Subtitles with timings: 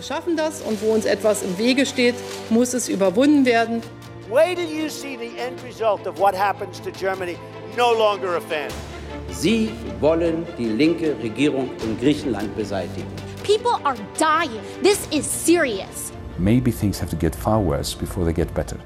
[0.00, 2.14] Wir schaffen das und wo uns etwas im Wege steht,
[2.48, 3.82] muss es überwunden werden.
[4.30, 7.36] Wait till you see the end result of what happens to Germany.
[7.76, 8.70] No longer a fan.
[9.30, 9.68] Sie
[10.00, 13.12] wollen die linke Regierung in Griechenland beseitigen.
[13.44, 14.62] People are dying.
[14.82, 16.14] This is serious.
[16.38, 18.78] Maybe things have to get far worse before they get better.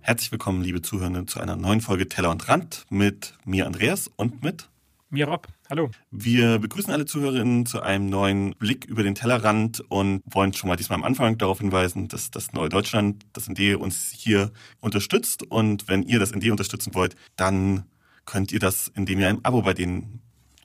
[0.00, 4.42] Herzlich willkommen, liebe Zuhörende, zu einer neuen Folge Teller und Rand mit mir, Andreas, und
[4.42, 4.68] mit
[5.12, 5.46] mir, Rob.
[5.68, 5.90] Hallo.
[6.10, 10.76] Wir begrüßen alle Zuhörerinnen zu einem neuen Blick über den Tellerrand und wollen schon mal
[10.76, 15.42] diesmal am Anfang darauf hinweisen, dass das Neue Deutschland, das ND, uns hier unterstützt.
[15.42, 17.84] Und wenn ihr das ND unterstützen wollt, dann
[18.24, 20.22] könnt ihr das, indem ihr ein Abo bei denen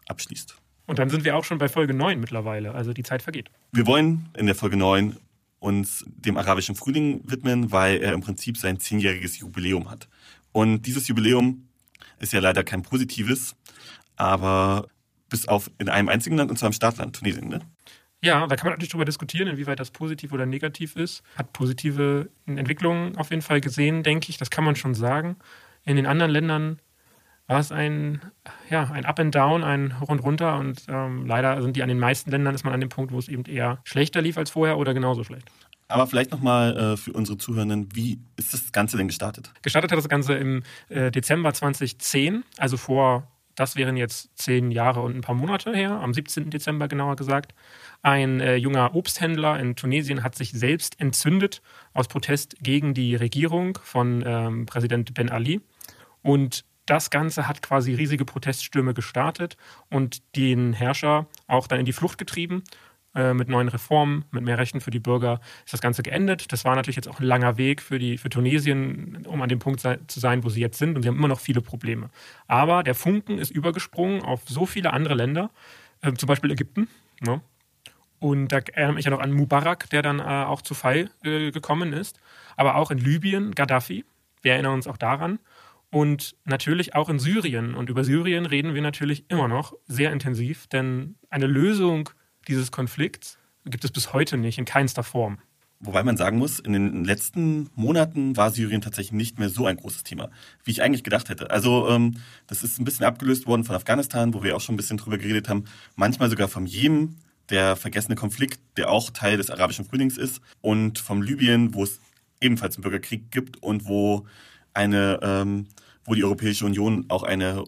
[0.08, 0.55] abschließt.
[0.86, 3.52] Und dann sind wir auch schon bei Folge 9 mittlerweile, also die Zeit vergeht.
[3.74, 5.18] Wir wollen in der Folge 9
[5.60, 10.08] uns dem arabischen Frühling widmen, weil er im Prinzip sein zehnjähriges Jubiläum hat.
[10.54, 11.68] Und dieses Jubiläum
[12.20, 13.55] ist ja leider kein positives,
[14.17, 14.88] aber
[15.30, 17.62] bis auf in einem einzigen Land, und zwar im Startland Tunesien, ne?
[18.24, 21.21] Ja, da kann man natürlich darüber diskutieren, inwieweit das positiv oder negativ ist.
[21.35, 24.37] Hat positive Entwicklungen auf jeden Fall gesehen, denke ich.
[24.37, 25.35] Das kann man schon sagen.
[25.84, 26.79] In den anderen Ländern
[27.46, 28.21] war es ein,
[28.70, 30.57] ja, ein Up and Down, ein Hoch und Runter.
[30.57, 33.20] Und ähm, leider sind die an den meisten Ländern ist man an dem Punkt, wo
[33.20, 35.49] es eben eher schlechter lief als vorher oder genauso schlecht.
[35.87, 39.54] Aber vielleicht nochmal äh, für unsere Zuhörenden, wie ist das Ganze denn gestartet?
[39.62, 45.02] Gestartet hat das Ganze im äh, Dezember 2010, also vor das wären jetzt zehn Jahre
[45.02, 46.52] und ein paar Monate her, am 17.
[46.52, 47.55] Dezember genauer gesagt.
[48.04, 53.80] Ein äh, junger Obsthändler in Tunesien hat sich selbst entzündet aus Protest gegen die Regierung
[53.84, 55.62] von ähm, Präsident Ben Ali.
[56.22, 59.58] Und das Ganze hat quasi riesige Proteststürme gestartet
[59.90, 62.64] und den Herrscher auch dann in die Flucht getrieben.
[63.18, 66.51] Äh, mit neuen Reformen, mit mehr Rechten für die Bürger ist das Ganze geendet.
[66.51, 69.57] Das war natürlich jetzt auch ein langer Weg für, die, für Tunesien, um an dem
[69.57, 70.96] Punkt sei, zu sein, wo sie jetzt sind.
[70.96, 72.12] Und sie haben immer noch viele Probleme.
[72.46, 75.50] Aber der Funken ist übergesprungen auf so viele andere Länder,
[76.01, 76.90] äh, zum Beispiel Ägypten.
[77.22, 77.41] Ne?
[78.19, 81.50] Und da erinnere mich ja noch an Mubarak, der dann äh, auch zu Fall äh,
[81.50, 82.19] gekommen ist.
[82.56, 84.06] Aber auch in Libyen, Gaddafi.
[84.44, 85.40] Wir erinnern uns auch daran.
[85.90, 87.74] Und natürlich auch in Syrien.
[87.74, 92.12] Und über Syrien reden wir natürlich immer noch sehr intensiv, denn eine Lösung
[92.47, 95.40] dieses Konflikts gibt es bis heute nicht, in keinster Form.
[95.80, 99.78] Wobei man sagen muss, in den letzten Monaten war Syrien tatsächlich nicht mehr so ein
[99.78, 100.31] großes Thema,
[100.63, 101.52] wie ich eigentlich gedacht hätte.
[101.52, 104.78] Also ähm, das ist ein bisschen abgelöst worden von Afghanistan, wo wir auch schon ein
[104.78, 105.66] bisschen drüber geredet haben.
[105.96, 107.18] Manchmal sogar vom Jemen,
[107.50, 110.41] der vergessene Konflikt, der auch Teil des arabischen Frühlings ist.
[110.62, 112.00] Und vom Libyen, wo es
[112.41, 114.25] ebenfalls einen Bürgerkrieg gibt und wo
[114.74, 115.68] eine, ähm,
[116.06, 117.63] wo die Europäische Union auch eine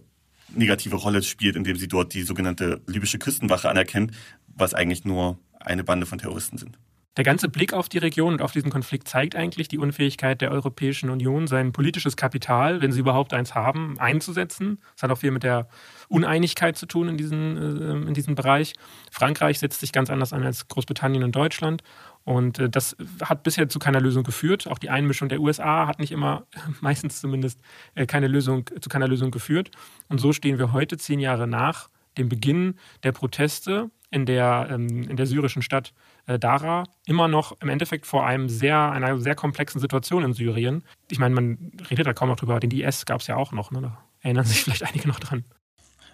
[0.55, 4.13] negative Rolle spielt, indem sie dort die sogenannte libysche Küstenwache anerkennt,
[4.59, 6.77] was eigentlich nur eine Bande von Terroristen sind.
[7.17, 10.51] Der ganze Blick auf die Region und auf diesen Konflikt zeigt eigentlich die Unfähigkeit der
[10.51, 14.79] Europäischen Union, sein politisches Kapital, wenn sie überhaupt eins haben, einzusetzen.
[14.95, 15.67] Das hat auch viel mit der
[16.07, 18.73] Uneinigkeit zu tun in, diesen, äh, in diesem Bereich.
[19.11, 21.83] Frankreich setzt sich ganz anders an als Großbritannien und Deutschland.
[22.23, 24.67] Und äh, das hat bisher zu keiner Lösung geführt.
[24.67, 26.45] Auch die Einmischung der USA hat nicht immer,
[26.79, 27.59] meistens zumindest,
[27.95, 29.71] äh, keine Lösung, zu keiner Lösung geführt.
[30.07, 35.03] Und so stehen wir heute, zehn Jahre nach dem Beginn der Proteste in der, ähm,
[35.09, 35.93] in der syrischen Stadt
[36.25, 40.83] äh, Dara immer noch im Endeffekt vor einem sehr, einer sehr komplexen Situation in Syrien.
[41.09, 43.71] Ich meine, man redet da kaum noch drüber, den IS gab es ja auch noch,
[43.71, 43.81] ne?
[43.81, 45.43] da erinnern sich vielleicht einige noch dran.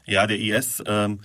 [0.05, 1.19] Ja, der IS, ähm,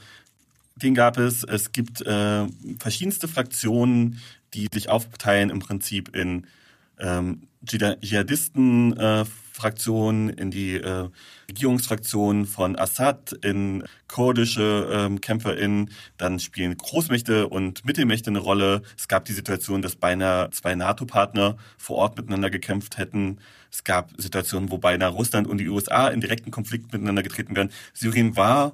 [0.77, 1.45] den gab es.
[1.45, 2.47] Es gibt äh,
[2.79, 4.19] verschiedenste Fraktionen,
[4.55, 6.47] die sich aufteilen im Prinzip in
[6.99, 9.25] ähm, Dschihadisten, äh,
[9.61, 11.09] Fraktionen, in die äh,
[11.49, 15.91] Regierungsfraktionen von Assad, in kurdische ähm, KämpferInnen.
[16.17, 18.83] Dann spielen Großmächte und Mittelmächte eine Rolle.
[18.97, 23.39] Es gab die Situation, dass beinahe zwei NATO-Partner vor Ort miteinander gekämpft hätten.
[23.71, 27.71] Es gab Situationen, wo beinahe Russland und die USA in direkten Konflikt miteinander getreten wären.
[27.93, 28.73] Syrien war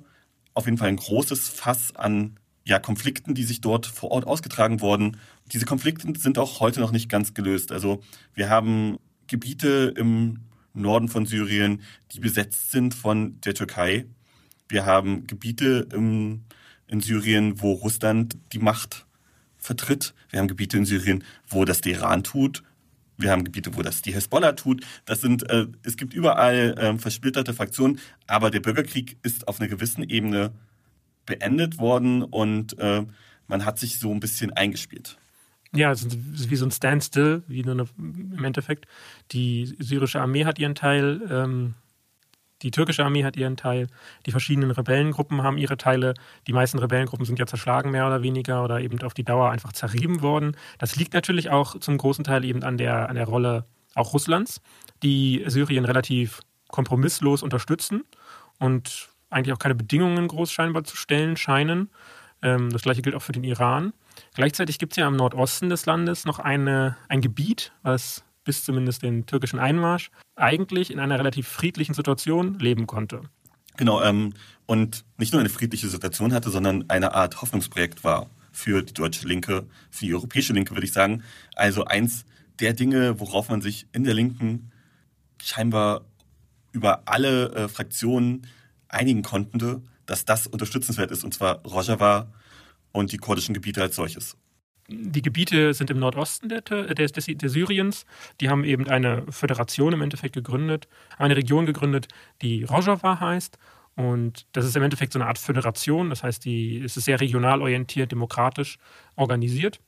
[0.54, 4.80] auf jeden Fall ein großes Fass an ja, Konflikten, die sich dort vor Ort ausgetragen
[4.80, 5.18] wurden.
[5.52, 7.70] Diese Konflikte sind auch heute noch nicht ganz gelöst.
[7.72, 8.02] Also
[8.34, 8.98] wir haben
[9.28, 10.45] Gebiete im
[10.76, 11.82] Norden von Syrien,
[12.12, 14.06] die besetzt sind von der Türkei.
[14.68, 16.42] Wir haben Gebiete im,
[16.88, 19.06] in Syrien, wo Russland die Macht
[19.56, 20.14] vertritt.
[20.30, 22.62] Wir haben Gebiete in Syrien, wo das der Iran tut.
[23.18, 24.84] Wir haben Gebiete, wo das die Hezbollah tut.
[25.06, 29.68] Das sind, äh, es gibt überall äh, versplitterte Fraktionen, aber der Bürgerkrieg ist auf einer
[29.68, 30.52] gewissen Ebene
[31.24, 33.04] beendet worden und äh,
[33.48, 35.18] man hat sich so ein bisschen eingespielt.
[35.76, 38.86] Ja, es ist wie so ein Standstill, wie eine, im Endeffekt.
[39.32, 41.74] Die syrische Armee hat ihren Teil, ähm,
[42.62, 43.88] die türkische Armee hat ihren Teil,
[44.24, 46.14] die verschiedenen Rebellengruppen haben ihre Teile.
[46.46, 49.72] Die meisten Rebellengruppen sind ja zerschlagen, mehr oder weniger, oder eben auf die Dauer einfach
[49.72, 50.56] zerrieben worden.
[50.78, 54.60] Das liegt natürlich auch zum großen Teil eben an der, an der Rolle auch Russlands,
[55.02, 58.04] die Syrien relativ kompromisslos unterstützen
[58.58, 61.90] und eigentlich auch keine Bedingungen groß scheinbar zu stellen scheinen.
[62.46, 63.92] Ähm, das gleiche gilt auch für den Iran.
[64.34, 69.02] Gleichzeitig gibt es ja im Nordosten des Landes noch eine, ein Gebiet, was bis zumindest
[69.02, 73.22] den türkischen Einmarsch eigentlich in einer relativ friedlichen Situation leben konnte.
[73.76, 74.32] Genau, ähm,
[74.64, 79.26] und nicht nur eine friedliche Situation hatte, sondern eine Art Hoffnungsprojekt war für die deutsche
[79.26, 81.24] Linke, für die europäische Linke, würde ich sagen.
[81.56, 82.24] Also eins
[82.60, 84.70] der Dinge, worauf man sich in der Linken
[85.42, 86.02] scheinbar
[86.70, 88.46] über alle äh, Fraktionen
[88.88, 92.32] einigen konnte, dass das unterstützenswert ist, und zwar Rojava
[92.92, 94.36] und die kurdischen Gebiete als solches.
[94.88, 98.06] Die Gebiete sind im Nordosten der, der, der, Syriens.
[98.40, 100.86] Die haben eben eine Föderation im Endeffekt gegründet,
[101.18, 102.06] eine Region gegründet,
[102.40, 103.58] die Rojava heißt.
[103.96, 106.10] Und das ist im Endeffekt so eine Art Föderation.
[106.10, 108.78] Das heißt, die, es ist sehr regional orientiert, demokratisch
[109.16, 109.80] organisiert.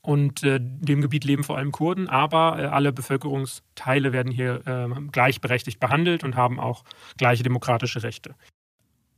[0.00, 4.88] Und äh, dem Gebiet leben vor allem Kurden, aber äh, alle Bevölkerungsteile werden hier äh,
[5.10, 6.84] gleichberechtigt behandelt und haben auch
[7.18, 8.36] gleiche demokratische Rechte.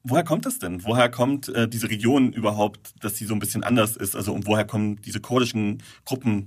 [0.05, 0.85] Woher kommt das denn?
[0.85, 4.17] Woher kommt äh, diese Region überhaupt, dass sie so ein bisschen anders ist?
[4.17, 6.47] Also und woher kommen diese kurdischen Gruppen?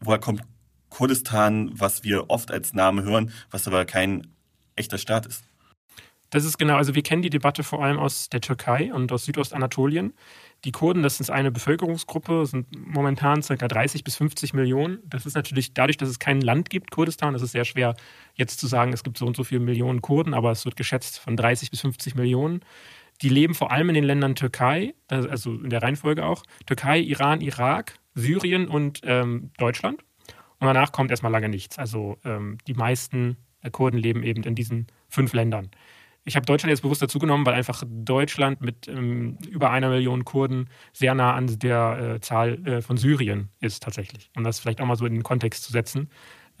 [0.00, 0.42] Woher kommt
[0.90, 4.26] Kurdistan, was wir oft als Name hören, was aber kein
[4.76, 5.47] echter Staat ist?
[6.30, 9.24] Das ist genau, also wir kennen die Debatte vor allem aus der Türkei und aus
[9.24, 10.12] Südostanatolien.
[10.64, 13.54] Die Kurden, das ist eine Bevölkerungsgruppe, sind momentan ca.
[13.68, 14.98] 30 bis 50 Millionen.
[15.06, 17.94] Das ist natürlich dadurch, dass es kein Land gibt, Kurdistan, das ist sehr schwer
[18.34, 21.18] jetzt zu sagen, es gibt so und so viele Millionen Kurden, aber es wird geschätzt
[21.18, 22.60] von 30 bis 50 Millionen.
[23.22, 27.40] Die leben vor allem in den Ländern Türkei, also in der Reihenfolge auch, Türkei, Iran,
[27.40, 30.02] Irak, Syrien und ähm, Deutschland.
[30.60, 31.78] Und danach kommt erstmal lange nichts.
[31.78, 33.36] Also ähm, die meisten
[33.72, 35.70] Kurden leben eben in diesen fünf Ländern.
[36.28, 40.68] Ich habe Deutschland jetzt bewusst dazugenommen, weil einfach Deutschland mit ähm, über einer Million Kurden
[40.92, 44.30] sehr nah an der äh, Zahl äh, von Syrien ist tatsächlich.
[44.36, 46.10] Um das vielleicht auch mal so in den Kontext zu setzen.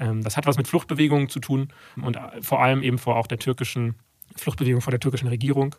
[0.00, 1.68] Ähm, das hat was mit Fluchtbewegungen zu tun
[2.00, 3.96] und äh, vor allem eben vor auch der türkischen
[4.36, 5.74] Fluchtbewegung vor der türkischen Regierung.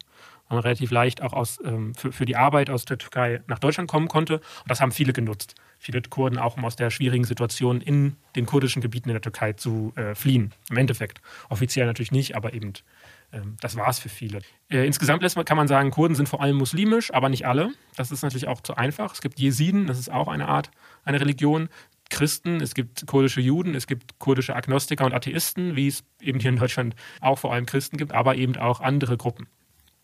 [0.50, 3.90] Man relativ leicht auch aus, ähm, für, für die Arbeit aus der Türkei nach Deutschland
[3.90, 4.36] kommen konnte.
[4.36, 5.56] Und das haben viele genutzt.
[5.78, 9.54] Viele Kurden auch, um aus der schwierigen Situation in den kurdischen Gebieten in der Türkei
[9.54, 10.54] zu äh, fliehen.
[10.70, 11.22] Im Endeffekt.
[11.50, 12.74] Offiziell natürlich nicht, aber eben
[13.62, 14.40] das war es für viele.
[14.70, 17.72] Äh, insgesamt kann man sagen, Kurden sind vor allem muslimisch, aber nicht alle.
[17.96, 19.14] Das ist natürlich auch zu einfach.
[19.14, 20.72] Es gibt Jesiden, das ist auch eine Art,
[21.04, 21.70] eine Religion.
[22.10, 26.50] Christen, es gibt kurdische Juden, es gibt kurdische Agnostiker und Atheisten, wie es eben hier
[26.50, 29.48] in Deutschland auch vor allem Christen gibt, aber eben auch andere Gruppen.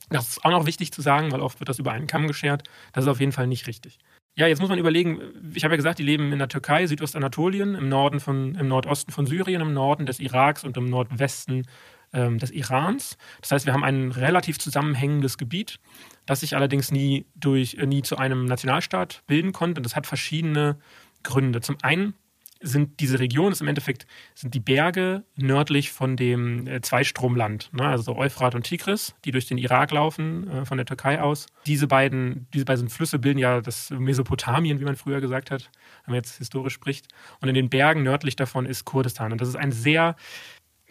[0.10, 2.70] Das ist auch noch wichtig zu sagen, weil oft wird das über einen Kamm geschert.
[2.94, 3.98] Das ist auf jeden Fall nicht richtig.
[4.38, 5.22] Ja, jetzt muss man überlegen,
[5.54, 9.12] ich habe ja gesagt, die leben in der Türkei, Südostanatolien, im Norden von, im Nordosten
[9.12, 11.64] von Syrien, im Norden des Iraks und im Nordwesten ähm,
[12.14, 13.18] des Irans.
[13.42, 15.80] Das heißt, wir haben ein relativ zusammenhängendes Gebiet,
[16.26, 19.80] das sich allerdings nie, durch, äh, nie zu einem Nationalstaat bilden konnte.
[19.80, 20.78] Und das hat verschiedene
[21.24, 21.62] Gründe.
[21.62, 22.14] Zum einen
[22.62, 27.86] sind diese Regionen, ist im Endeffekt sind die Berge nördlich von dem äh, Zweistromland, ne,
[27.86, 31.48] also Euphrat und Tigris, die durch den Irak laufen, äh, von der Türkei aus.
[31.68, 35.70] Diese beiden, diese beiden Flüsse bilden ja das Mesopotamien, wie man früher gesagt hat,
[36.06, 37.08] wenn man jetzt historisch spricht.
[37.42, 39.32] Und in den Bergen nördlich davon ist Kurdistan.
[39.32, 40.16] Und das ist ein sehr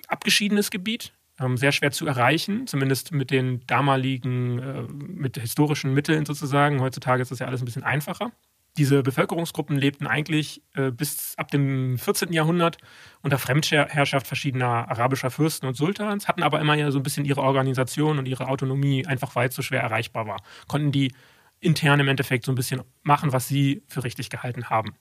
[0.08, 6.26] abgeschiedenes Gebiet, ähm, sehr schwer zu erreichen, zumindest mit den damaligen, äh, mit historischen Mitteln
[6.26, 6.80] sozusagen.
[6.80, 8.32] Heutzutage ist das ja alles ein bisschen einfacher.
[8.76, 12.32] Diese Bevölkerungsgruppen lebten eigentlich äh, bis ab dem 14.
[12.32, 12.78] Jahrhundert
[13.22, 17.42] unter Fremdherrschaft verschiedener arabischer Fürsten und Sultans, hatten aber immer ja so ein bisschen ihre
[17.42, 20.42] Organisation und ihre Autonomie einfach weit zu schwer erreichbar war.
[20.66, 21.12] Konnten die
[21.60, 24.94] intern im Endeffekt so ein bisschen machen, was sie für richtig gehalten haben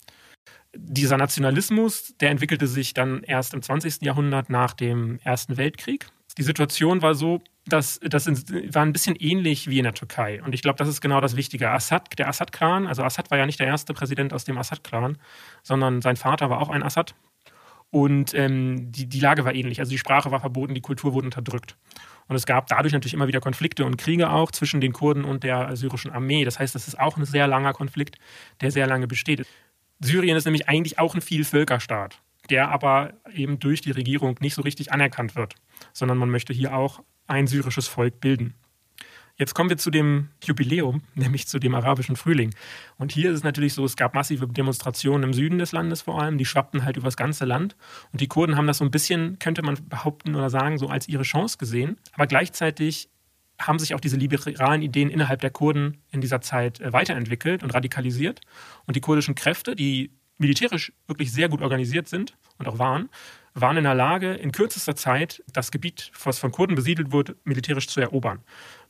[0.75, 4.01] dieser Nationalismus, der entwickelte sich dann erst im 20.
[4.01, 6.07] Jahrhundert nach dem Ersten Weltkrieg.
[6.37, 10.41] Die Situation war so, dass das war ein bisschen ähnlich wie in der Türkei.
[10.43, 11.69] Und ich glaube, das ist genau das Wichtige.
[11.69, 15.17] Assad, der Assad-Clan, also Assad war ja nicht der erste Präsident aus dem Assad-Clan,
[15.61, 17.13] sondern sein Vater war auch ein Assad.
[17.91, 19.79] Und ähm, die, die Lage war ähnlich.
[19.79, 21.77] Also die Sprache war verboten, die Kultur wurde unterdrückt.
[22.27, 25.43] Und es gab dadurch natürlich immer wieder Konflikte und Kriege auch zwischen den Kurden und
[25.43, 26.43] der syrischen Armee.
[26.43, 28.17] Das heißt, das ist auch ein sehr langer Konflikt,
[28.61, 29.45] der sehr lange besteht.
[30.03, 32.19] Syrien ist nämlich eigentlich auch ein Vielvölkerstaat,
[32.49, 35.55] der aber eben durch die Regierung nicht so richtig anerkannt wird,
[35.93, 38.53] sondern man möchte hier auch ein syrisches Volk bilden.
[39.35, 42.53] Jetzt kommen wir zu dem Jubiläum, nämlich zu dem arabischen Frühling.
[42.97, 46.21] Und hier ist es natürlich so, es gab massive Demonstrationen im Süden des Landes vor
[46.21, 47.75] allem, die schwappten halt über das ganze Land.
[48.11, 51.07] Und die Kurden haben das so ein bisschen, könnte man behaupten oder sagen, so als
[51.07, 51.97] ihre Chance gesehen.
[52.13, 53.09] Aber gleichzeitig
[53.59, 57.73] haben sich auch diese liberalen Ideen innerhalb der Kurden in dieser Zeit äh, weiterentwickelt und
[57.73, 58.41] radikalisiert.
[58.85, 63.09] Und die kurdischen Kräfte, die militärisch wirklich sehr gut organisiert sind und auch waren,
[63.53, 67.87] waren in der Lage, in kürzester Zeit das Gebiet, was von Kurden besiedelt wurde, militärisch
[67.87, 68.39] zu erobern.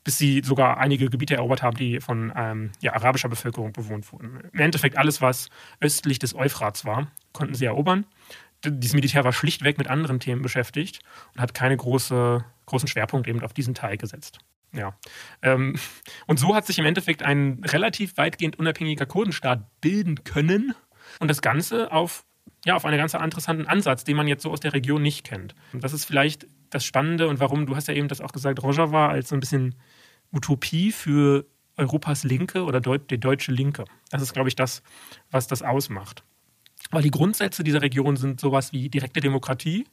[0.04, 4.40] Bis sie sogar einige Gebiete erobert haben, die von ähm, ja, arabischer Bevölkerung bewohnt wurden.
[4.52, 8.06] Im Endeffekt alles, was östlich des Euphrats war, konnten sie erobern.
[8.66, 11.02] Dieses Militär war schlichtweg mit anderen Themen beschäftigt
[11.36, 14.40] und hat keine große, großen Schwerpunkt eben auf diesen Teil gesetzt.
[14.74, 14.98] Ja.
[15.42, 15.76] Ähm,
[16.28, 20.74] und so hat sich im Endeffekt ein relativ weitgehend unabhängiger Kurdenstaat bilden können.
[21.20, 22.26] Und das Ganze auf,
[22.66, 25.56] ja, auf einen ganz interessanten Ansatz, den man jetzt so aus der Region nicht kennt.
[25.74, 28.64] Und das ist vielleicht das Spannende und warum, du hast ja eben das auch gesagt,
[28.64, 29.76] Rojava als so ein bisschen
[30.32, 31.46] Utopie für
[31.78, 33.86] Europas Linke oder Deut die deutsche Linke.
[34.10, 34.82] Das ist, glaube ich, das,
[35.32, 36.24] was das ausmacht.
[36.92, 39.86] Weil die Grundsätze dieser Region sind sowas wie direkte Demokratie,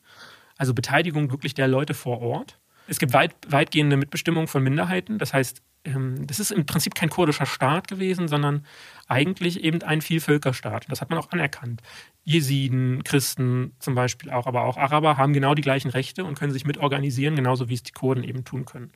[0.57, 2.59] also Beteiligung wirklich der Leute vor Ort.
[2.91, 5.19] Es gibt weit, weitgehende Mitbestimmung von Minderheiten.
[5.19, 8.67] Das heißt, ähm, das ist im Prinzip kein kurdischer Staat gewesen, sondern
[9.07, 10.87] eigentlich eben ein Vielvölkerstaat.
[10.89, 11.83] Das hat man auch anerkannt.
[12.25, 16.53] Jesiden, Christen zum Beispiel auch, aber auch Araber haben genau die gleichen Rechte und können
[16.53, 18.91] sich mitorganisieren, genauso wie es die Kurden eben tun können.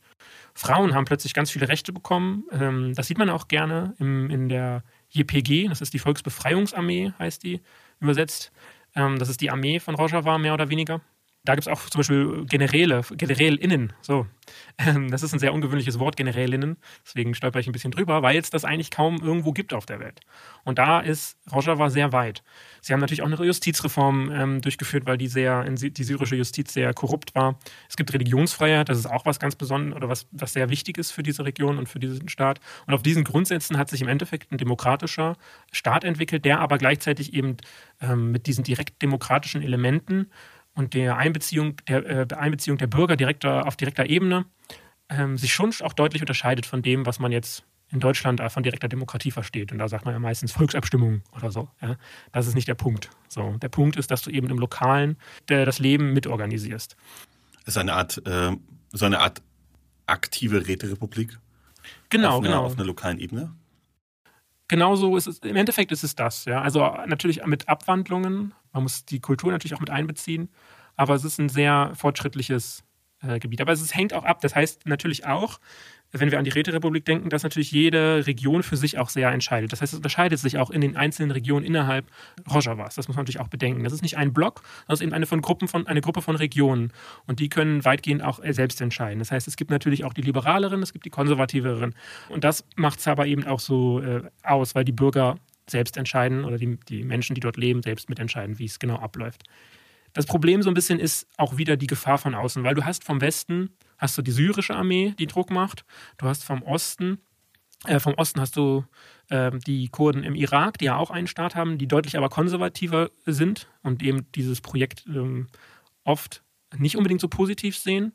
[0.54, 2.46] Frauen haben plötzlich ganz viele Rechte bekommen.
[2.50, 7.60] Ähm, das sieht man auch gerne in der JPG, das ist die Volksbefreiungsarmee, heißt die
[8.00, 8.50] übersetzt.
[8.96, 11.00] Ähm, das ist die Armee von Rojava, mehr oder weniger
[11.44, 13.92] da gibt es auch zum Beispiel Generäle, GenerälInnen.
[14.00, 14.26] So.
[14.78, 16.76] Ähm, das ist ein sehr ungewöhnliches Wort, GenerälInnen.
[17.04, 20.00] Deswegen stolper ich ein bisschen drüber, weil es das eigentlich kaum irgendwo gibt auf der
[20.00, 20.20] Welt.
[20.64, 22.42] Und da ist Rojava sehr weit.
[22.80, 26.92] Sie haben natürlich auch eine Justizreform ähm, durchgeführt, weil die sehr, die syrische Justiz sehr
[26.94, 27.58] korrupt war.
[27.88, 31.10] Es gibt Religionsfreiheit, das ist auch was ganz Besonderes oder was, was sehr wichtig ist
[31.10, 32.60] für diese Region und für diesen Staat.
[32.86, 35.36] Und auf diesen Grundsätzen hat sich im Endeffekt ein demokratischer
[35.72, 37.58] Staat entwickelt, der aber gleichzeitig eben
[38.00, 40.30] ähm, mit diesen direkt demokratischen Elementen
[40.74, 44.46] und der Einbeziehung der, äh, Einbeziehung der Bürger direkter, auf direkter Ebene
[45.08, 48.88] ähm, sich schon auch deutlich unterscheidet von dem, was man jetzt in Deutschland von direkter
[48.88, 49.70] Demokratie versteht.
[49.70, 51.68] Und da sagt man ja meistens Volksabstimmung oder so.
[51.80, 51.96] Ja?
[52.32, 53.10] Das ist nicht der Punkt.
[53.28, 55.16] So, der Punkt ist, dass du eben im Lokalen
[55.48, 56.96] der, das Leben mitorganisierst.
[57.64, 58.56] Das ist eine Art, äh,
[58.90, 59.42] so eine Art
[60.06, 61.38] aktive Räterepublik.
[62.08, 62.64] Genau, auf einer, genau.
[62.64, 63.54] Auf einer lokalen Ebene.
[64.68, 66.62] Genauso ist es, im Endeffekt ist es das, ja.
[66.62, 70.50] Also natürlich mit Abwandlungen, man muss die Kultur natürlich auch mit einbeziehen,
[70.96, 72.84] aber es ist ein sehr fortschrittliches
[73.22, 73.60] äh, Gebiet.
[73.60, 74.40] Aber es ist, hängt auch ab.
[74.42, 75.58] Das heißt natürlich auch,
[76.12, 79.72] wenn wir an die Räterepublik denken, dass natürlich jede Region für sich auch sehr entscheidet.
[79.72, 82.06] Das heißt, es unterscheidet sich auch in den einzelnen Regionen innerhalb
[82.48, 82.94] Rojavas.
[82.94, 83.82] Das muss man natürlich auch bedenken.
[83.82, 86.22] Das ist nicht ein Block, sondern es ist eben eine, von Gruppen von, eine Gruppe
[86.22, 86.92] von Regionen.
[87.26, 89.18] Und die können weitgehend auch äh, selbst entscheiden.
[89.18, 91.96] Das heißt, es gibt natürlich auch die liberaleren, es gibt die konservativeren.
[92.28, 95.38] Und das macht es aber eben auch so äh, aus, weil die Bürger
[95.68, 99.44] selbst entscheiden oder die, die Menschen, die dort leben, selbst mitentscheiden, wie es genau abläuft.
[100.12, 103.04] Das Problem so ein bisschen ist auch wieder die Gefahr von außen, weil du hast
[103.04, 105.84] vom Westen hast du die syrische Armee, die Druck macht.
[106.18, 107.18] Du hast vom Osten,
[107.86, 108.84] äh, vom Osten hast du
[109.28, 113.10] äh, die Kurden im Irak, die ja auch einen Staat haben, die deutlich aber konservativer
[113.26, 115.48] sind und eben dieses Projekt ähm,
[116.04, 116.42] oft
[116.76, 118.12] nicht unbedingt so positiv sehen.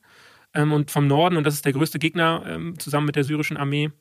[0.54, 3.58] Ähm, und vom Norden, und das ist der größte Gegner ähm, zusammen mit der syrischen
[3.58, 3.92] Armee,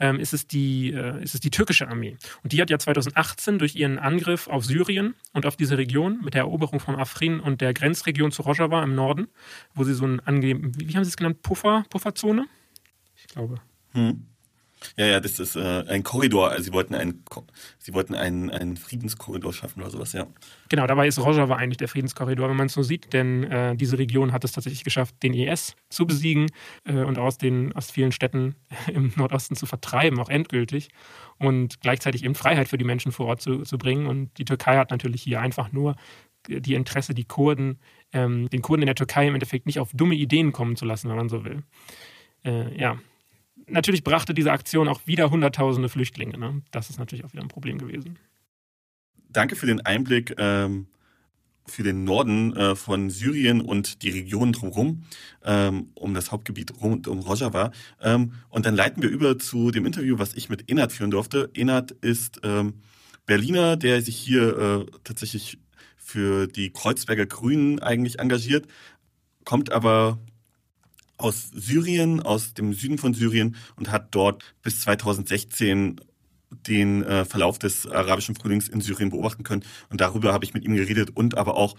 [0.00, 2.16] ähm, ist, es die, äh, ist es die türkische Armee.
[2.42, 6.34] Und die hat ja 2018 durch ihren Angriff auf Syrien und auf diese Region mit
[6.34, 9.28] der Eroberung von Afrin und der Grenzregion zu Rojava im Norden,
[9.74, 12.46] wo sie so ein angenehm, wie, wie haben sie es genannt, Puffer, Pufferzone?
[13.16, 13.56] Ich glaube.
[13.92, 14.26] Hm.
[14.96, 16.50] Ja, ja, das ist äh, ein Korridor.
[16.50, 17.24] Also sie wollten einen,
[17.78, 20.26] sie wollten einen, einen Friedenskorridor schaffen oder sowas, ja.
[20.68, 23.98] Genau, dabei ist Rojava eigentlich der Friedenskorridor, wenn man es so sieht, denn äh, diese
[23.98, 26.46] Region hat es tatsächlich geschafft, den IS zu besiegen
[26.84, 28.54] äh, und aus den aus vielen Städten
[28.92, 30.88] im Nordosten zu vertreiben, auch endgültig
[31.38, 34.06] und gleichzeitig eben Freiheit für die Menschen vor Ort zu, zu bringen.
[34.06, 35.96] Und die Türkei hat natürlich hier einfach nur
[36.48, 37.78] die Interesse, die Kurden,
[38.12, 41.08] ähm, den Kurden in der Türkei im Endeffekt nicht auf dumme Ideen kommen zu lassen,
[41.08, 41.62] wenn man so will.
[42.44, 42.98] Äh, ja,
[43.72, 46.38] natürlich brachte diese Aktion auch wieder Hunderttausende Flüchtlinge.
[46.38, 46.62] Ne?
[46.70, 48.18] Das ist natürlich auch wieder ein Problem gewesen.
[49.28, 50.86] Danke für den Einblick ähm,
[51.66, 55.04] für den Norden äh, von Syrien und die Regionen drumherum,
[55.44, 57.72] ähm, um das Hauptgebiet rund um Rojava.
[58.00, 61.50] Ähm, und dann leiten wir über zu dem Interview, was ich mit Enat führen durfte.
[61.54, 62.74] Enat ist ähm,
[63.26, 65.58] Berliner, der sich hier äh, tatsächlich
[65.96, 68.66] für die Kreuzberger Grünen eigentlich engagiert,
[69.44, 70.18] kommt aber
[71.22, 76.00] aus Syrien, aus dem Süden von Syrien und hat dort bis 2016
[76.50, 79.64] den äh, Verlauf des arabischen Frühlings in Syrien beobachten können.
[79.88, 81.76] Und darüber habe ich mit ihm geredet und aber auch,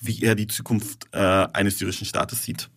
[0.00, 2.68] wie er die Zukunft äh, eines syrischen Staates sieht.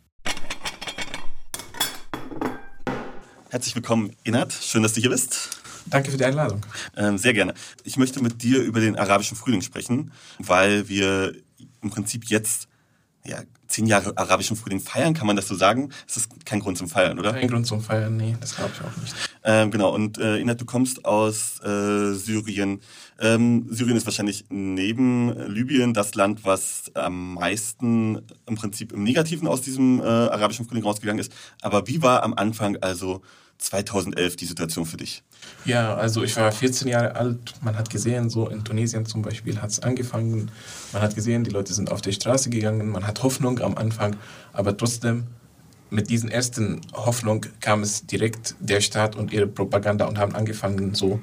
[3.49, 4.53] Herzlich willkommen, Inat.
[4.53, 5.61] Schön, dass du hier bist.
[5.87, 6.61] Danke für die Einladung.
[6.95, 7.55] Ähm, sehr gerne.
[7.83, 11.33] Ich möchte mit dir über den arabischen Frühling sprechen, weil wir
[11.81, 12.67] im Prinzip jetzt
[13.25, 15.89] ja, zehn Jahre arabischen Frühling feiern, kann man das so sagen?
[16.07, 17.33] Das ist kein Grund zum Feiern, oder?
[17.33, 19.15] Kein Grund zum Feiern, nee, das glaube ich auch nicht.
[19.43, 22.81] Ähm, genau, und äh, Inat, du kommst aus äh, Syrien.
[23.19, 29.47] Ähm, Syrien ist wahrscheinlich neben Libyen das Land, was am meisten im Prinzip im Negativen
[29.47, 31.31] aus diesem äh, arabischen Frühling rausgegangen ist.
[31.61, 33.21] Aber wie war am Anfang also
[33.59, 35.21] 2011 die Situation für dich?
[35.65, 37.53] Ja, also ich war 14 Jahre alt.
[37.61, 40.49] Man hat gesehen, so in Tunesien zum Beispiel hat es angefangen.
[40.93, 42.89] Man hat gesehen, die Leute sind auf die Straße gegangen.
[42.89, 44.15] Man hat Hoffnung am Anfang,
[44.53, 45.25] aber trotzdem
[45.89, 50.93] mit diesen ersten Hoffnung kam es direkt der Staat und ihre Propaganda und haben angefangen,
[50.93, 51.19] so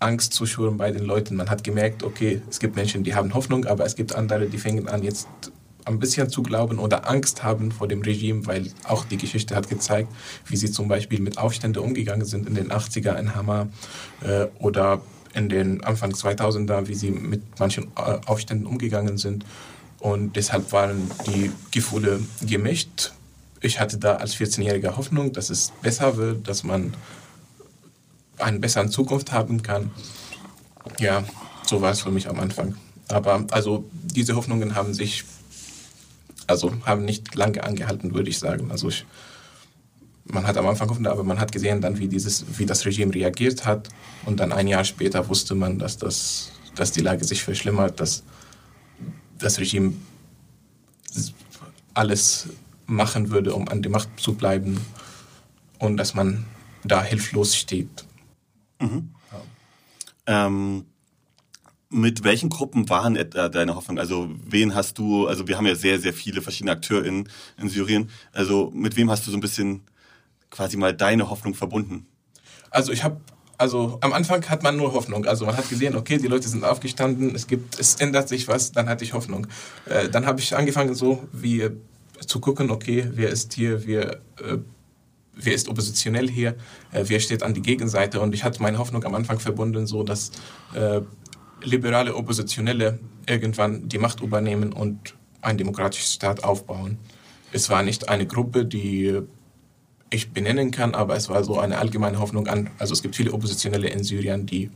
[0.00, 1.36] Angst zu schüren bei den Leuten.
[1.36, 4.58] Man hat gemerkt, okay, es gibt Menschen, die haben Hoffnung, aber es gibt andere, die
[4.58, 5.28] fängen an, jetzt
[5.86, 9.68] ein bisschen zu glauben oder Angst haben vor dem Regime, weil auch die Geschichte hat
[9.68, 10.12] gezeigt,
[10.46, 13.68] wie sie zum Beispiel mit Aufständen umgegangen sind in den 80er in Hammer
[14.22, 15.00] äh, oder
[15.32, 19.44] in den Anfang 2000er, wie sie mit manchen äh, Aufständen umgegangen sind.
[20.00, 23.12] Und deshalb waren die Gefühle gemischt.
[23.60, 26.94] Ich hatte da als 14-Jähriger Hoffnung, dass es besser wird, dass man
[28.38, 29.90] eine bessere Zukunft haben kann.
[30.98, 31.24] Ja,
[31.64, 32.76] so war es für mich am Anfang.
[33.08, 35.24] Aber also diese Hoffnungen haben sich
[36.46, 38.70] also haben nicht lange angehalten, würde ich sagen.
[38.70, 39.04] Also ich,
[40.24, 43.14] man hat am Anfang gehofft, aber man hat gesehen dann, wie, dieses, wie das Regime
[43.14, 43.88] reagiert hat.
[44.24, 48.22] Und dann ein Jahr später wusste man, dass, das, dass die Lage sich verschlimmert, dass
[49.38, 49.94] das Regime
[51.94, 52.48] alles
[52.86, 54.80] machen würde, um an der Macht zu bleiben
[55.78, 56.44] und dass man
[56.84, 58.04] da hilflos steht.
[58.80, 59.10] Mhm.
[59.32, 60.46] Ja.
[60.46, 60.84] Ähm,
[61.96, 63.98] mit welchen Gruppen waren deine Hoffnung?
[63.98, 67.28] Also wen hast du, also wir haben ja sehr, sehr viele verschiedene Akteure in,
[67.64, 68.10] Syrien.
[68.32, 69.80] Also mit wem hast du so ein bisschen
[70.50, 72.06] quasi mal deine Hoffnung verbunden?
[72.70, 73.20] Also ich habe,
[73.56, 75.24] also am Anfang hat man nur Hoffnung.
[75.24, 78.72] Also man hat gesehen, okay, die Leute sind aufgestanden, es gibt, es ändert sich was,
[78.72, 79.46] dann hatte ich Hoffnung.
[79.86, 81.70] Äh, dann habe ich angefangen so wie äh,
[82.26, 84.58] zu gucken, okay, wer ist hier, wer, äh,
[85.32, 86.56] wer ist oppositionell hier,
[86.92, 88.20] äh, wer steht an die Gegenseite.
[88.20, 90.32] Und ich hatte meine Hoffnung am Anfang verbunden, so dass
[90.74, 91.00] äh,
[91.62, 96.98] liberale Oppositionelle irgendwann die Macht übernehmen und einen demokratischen Staat aufbauen.
[97.52, 99.20] Es war nicht eine Gruppe, die
[100.10, 103.32] ich benennen kann, aber es war so eine allgemeine Hoffnung an, also es gibt viele
[103.32, 104.70] Oppositionelle in Syrien, die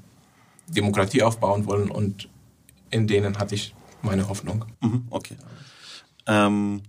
[0.68, 2.28] Demokratie aufbauen wollen und
[2.90, 4.64] in denen hatte ich meine Hoffnung.
[4.80, 5.36] Mhm, okay.
[6.26, 6.82] Ähm,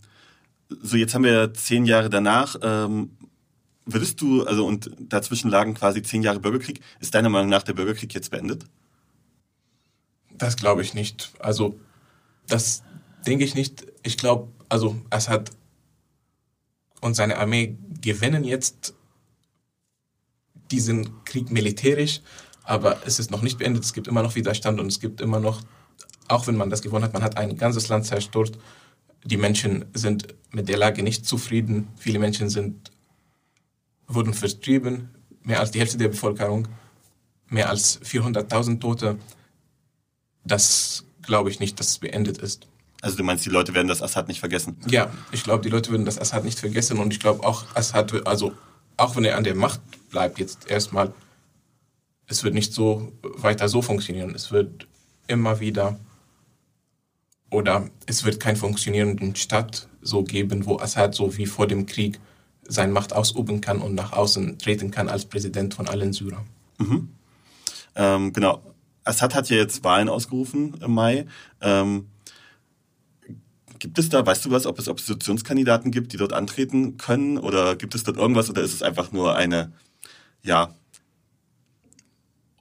[0.69, 2.55] so, jetzt haben wir zehn Jahre danach.
[2.61, 3.11] Ähm,
[3.85, 7.73] würdest du, also und dazwischen lagen quasi zehn Jahre Bürgerkrieg, ist deiner Meinung nach der
[7.73, 8.65] Bürgerkrieg jetzt beendet?
[10.41, 11.31] Das glaube ich nicht.
[11.37, 11.79] Also,
[12.47, 12.81] das
[13.27, 13.85] denke ich nicht.
[14.01, 15.51] Ich glaube, also Assad
[16.99, 18.95] und seine Armee gewinnen jetzt
[20.71, 22.21] diesen Krieg militärisch,
[22.63, 23.83] aber es ist noch nicht beendet.
[23.83, 25.61] Es gibt immer noch Widerstand und es gibt immer noch,
[26.27, 28.57] auch wenn man das gewonnen hat, man hat ein ganzes Land zerstört.
[29.23, 31.89] Die Menschen sind mit der Lage nicht zufrieden.
[31.97, 32.91] Viele Menschen sind,
[34.07, 35.11] wurden vertrieben,
[35.43, 36.67] mehr als die Hälfte der Bevölkerung,
[37.47, 39.19] mehr als 400.000 Tote
[40.43, 42.67] das glaube ich nicht, dass es beendet ist.
[43.01, 44.77] Also du meinst, die Leute werden das Assad nicht vergessen?
[44.87, 48.27] Ja, ich glaube, die Leute würden das Assad nicht vergessen und ich glaube auch, Assad,
[48.27, 48.53] also
[48.97, 51.13] auch wenn er an der Macht bleibt jetzt erstmal,
[52.27, 54.33] es wird nicht so weiter so funktionieren.
[54.35, 54.87] Es wird
[55.27, 55.99] immer wieder
[57.49, 62.19] oder es wird keinen funktionierenden Staat so geben, wo Assad so wie vor dem Krieg
[62.63, 66.45] seine Macht ausüben kann und nach außen treten kann als Präsident von allen Syrern.
[66.77, 67.09] Mhm.
[67.95, 68.61] Ähm, genau.
[69.03, 71.25] Assad hat ja jetzt Wahlen ausgerufen im Mai.
[71.61, 72.07] Ähm,
[73.79, 77.37] gibt es da, weißt du was, ob es Oppositionskandidaten gibt, die dort antreten können?
[77.37, 78.49] Oder gibt es dort irgendwas?
[78.49, 79.71] Oder ist es einfach nur eine,
[80.43, 80.75] ja,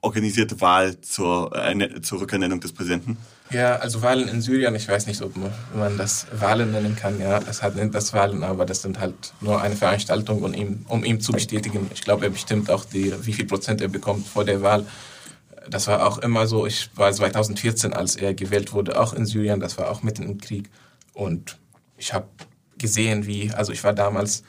[0.01, 3.17] organisierte Wahl zur, äh, zur Rückernennung des Präsidenten?
[3.51, 5.33] Ja, also Wahlen in Syrien, ich weiß nicht, ob
[5.75, 7.19] man das Wahlen nennen kann.
[7.19, 11.03] Ja, Assad nennt das Wahlen, aber das sind halt nur eine Veranstaltung, um ihm, um
[11.03, 11.91] ihm zu bestätigen.
[11.93, 14.85] Ich glaube, er bestimmt auch, die, wie viel Prozent er bekommt vor der Wahl
[15.69, 19.59] das war auch immer so, ich war 2014, als er gewählt wurde, auch in Syrien,
[19.59, 20.69] das war auch mitten im Krieg.
[21.13, 21.57] Und
[21.97, 22.27] ich habe
[22.77, 24.43] gesehen, wie, also ich war damals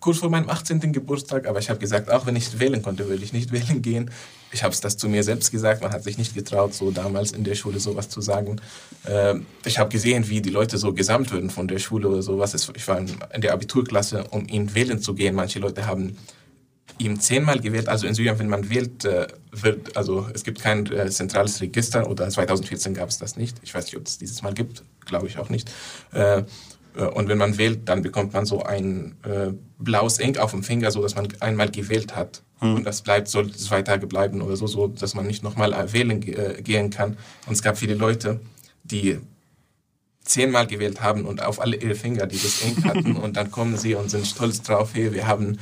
[0.00, 0.92] kurz vor meinem 18.
[0.92, 4.10] Geburtstag, aber ich habe gesagt, auch wenn ich wählen konnte, würde ich nicht wählen gehen.
[4.52, 7.32] Ich habe es das zu mir selbst gesagt, man hat sich nicht getraut, so damals
[7.32, 8.60] in der Schule sowas zu sagen.
[9.06, 12.54] Ähm, ich habe gesehen, wie die Leute so gesamt würden von der Schule oder sowas.
[12.54, 15.34] Ich war in der Abiturklasse, um ihn wählen zu gehen.
[15.34, 16.16] Manche Leute haben
[16.98, 17.88] ihm zehnmal gewählt.
[17.88, 22.08] Also in Syrien, wenn man wählt, äh, wird, also es gibt kein äh, zentrales Register
[22.08, 23.56] oder 2014 gab es das nicht.
[23.62, 25.70] Ich weiß nicht, ob es dieses Mal gibt, glaube ich auch nicht.
[26.12, 26.42] Äh,
[27.14, 29.16] und wenn man wählt, dann bekommt man so ein
[29.78, 32.42] blaues Ink auf dem Finger, so dass man einmal gewählt hat.
[32.60, 32.76] Hm.
[32.76, 36.20] Und das bleibt, soll zwei Tage bleiben oder so, so dass man nicht nochmal wählen
[36.22, 37.18] gehen kann.
[37.46, 38.40] Und es gab viele Leute,
[38.82, 39.18] die
[40.24, 43.94] zehnmal gewählt haben und auf alle ihre Finger dieses Ink hatten und dann kommen sie
[43.94, 45.58] und sind stolz drauf, hey, wir haben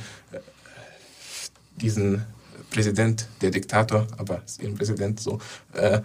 [1.75, 2.25] diesen
[2.69, 5.39] Präsident, der Diktator, aber ist eben Präsident so,
[5.73, 6.01] äh, äh,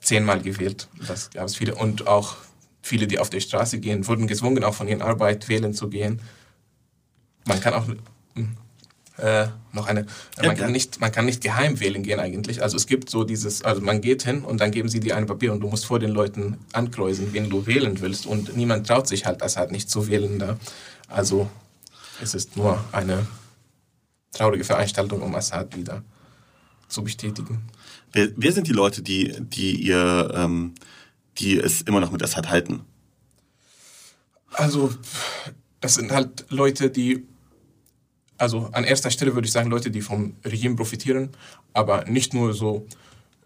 [0.00, 0.88] zehnmal gewählt.
[1.06, 1.74] Das gab es viele.
[1.74, 2.36] Und auch
[2.82, 6.20] viele, die auf der Straße gehen, wurden gezwungen, auch von ihrer Arbeit wählen zu gehen.
[7.44, 7.86] Man kann auch
[8.34, 8.56] hm,
[9.18, 10.06] äh, noch eine,
[10.38, 12.62] ja, man, kann nicht, man kann nicht geheim wählen gehen eigentlich.
[12.62, 15.26] Also es gibt so dieses, also man geht hin und dann geben sie dir ein
[15.26, 19.06] Papier und du musst vor den Leuten ankreuzen, wen du wählen willst und niemand traut
[19.06, 20.58] sich halt das halt nicht zu wählen da.
[21.08, 21.48] Also
[22.20, 23.26] es ist nur eine
[24.32, 26.02] traurige Veranstaltung, um Assad wieder
[26.88, 27.62] zu bestätigen.
[28.12, 30.74] Wer, wer sind die Leute, die, die ihr, ähm,
[31.38, 32.82] die es immer noch mit Assad halten?
[34.52, 34.92] Also,
[35.80, 37.26] das sind halt Leute, die,
[38.36, 41.30] also an erster Stelle würde ich sagen, Leute, die vom Regime profitieren,
[41.72, 42.86] aber nicht nur so,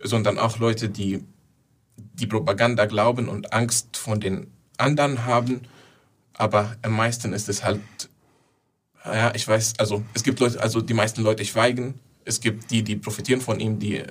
[0.03, 1.25] sondern auch Leute, die
[1.97, 5.63] die Propaganda glauben und Angst von den anderen haben.
[6.35, 7.81] Aber am meisten ist es halt,
[9.15, 11.95] ja, ich weiß, also es gibt Leute, also die meisten Leute schweigen.
[12.25, 14.03] Es gibt die, die profitieren von ihm, die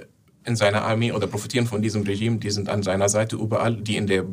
[0.46, 3.98] in seiner Armee oder profitieren von diesem Regime, die sind an seiner Seite überall, die
[3.98, 4.26] in der,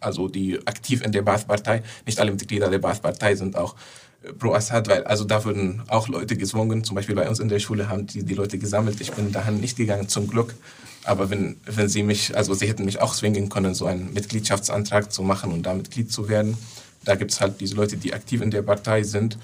[0.00, 3.74] also die aktiv in der Baath-Partei, nicht alle Mitglieder der Baath-Partei sind auch
[4.22, 7.48] äh, pro Assad, weil also da wurden auch Leute gezwungen, zum Beispiel bei uns in
[7.48, 9.00] der Schule haben die, die Leute gesammelt.
[9.00, 10.54] Ich bin dahin nicht gegangen, zum Glück.
[11.04, 15.12] Aber wenn, wenn sie mich, also sie hätten mich auch zwingen können, so einen Mitgliedschaftsantrag
[15.12, 16.56] zu machen und da Mitglied zu werden.
[17.04, 19.38] Da gibt es halt diese Leute, die aktiv in der Partei sind,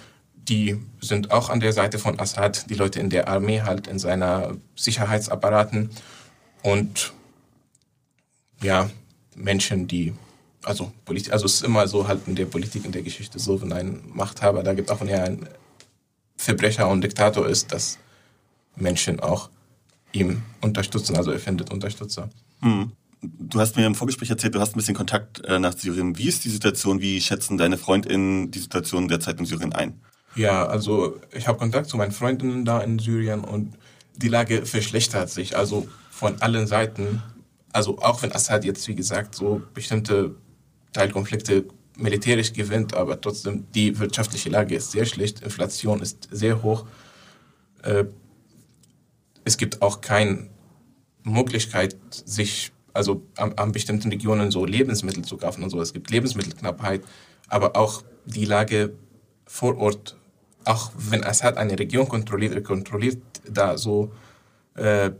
[0.49, 3.99] die sind auch an der Seite von Assad, die Leute in der Armee halt, in
[3.99, 5.91] seiner Sicherheitsapparaten
[6.63, 7.13] und
[8.63, 8.91] ja,
[9.35, 10.13] Menschen, die,
[10.63, 13.61] also, Polit also es ist immer so halt in der Politik, in der Geschichte so,
[13.63, 15.49] wenn ein Machthaber, da gibt auch, wenn er ein
[16.37, 17.99] Verbrecher und Diktator ist, dass
[18.77, 19.51] Menschen auch
[20.13, 22.31] ihm unterstützen, also er findet Unterstützer.
[22.61, 22.93] Hm.
[23.23, 26.19] Du hast mir im Vorgespräch erzählt, du hast ein bisschen Kontakt äh, nach Syrien.
[26.19, 27.01] Wie ist die Situation?
[27.01, 30.01] Wie schätzen deine Freundinnen die Situation derzeit in Syrien ein?
[30.35, 33.77] Ja, also ich habe Kontakt zu meinen Freundinnen da in Syrien und
[34.17, 35.57] die Lage verschlechtert sich.
[35.57, 37.23] Also von allen Seiten.
[37.73, 40.37] Also auch wenn Assad jetzt, wie gesagt, so bestimmte
[40.93, 41.65] Teilkonflikte
[41.97, 45.41] militärisch gewinnt, aber trotzdem die wirtschaftliche Lage ist sehr schlecht.
[45.41, 46.87] Inflation ist sehr hoch.
[47.83, 48.05] Äh,
[49.45, 50.49] es gibt auch keine
[51.25, 55.81] Möglichkeit, sich also an, an, bestimmten Regionen so Lebensmittel zu kaufen und so.
[55.81, 57.03] Es gibt Lebensmittelknappheit,
[57.49, 58.93] aber auch die Lage
[59.47, 60.17] vor Ort,
[60.65, 64.13] auch wenn Assad eine Region kontrolliert, kontrolliert da so,
[64.75, 65.11] äh,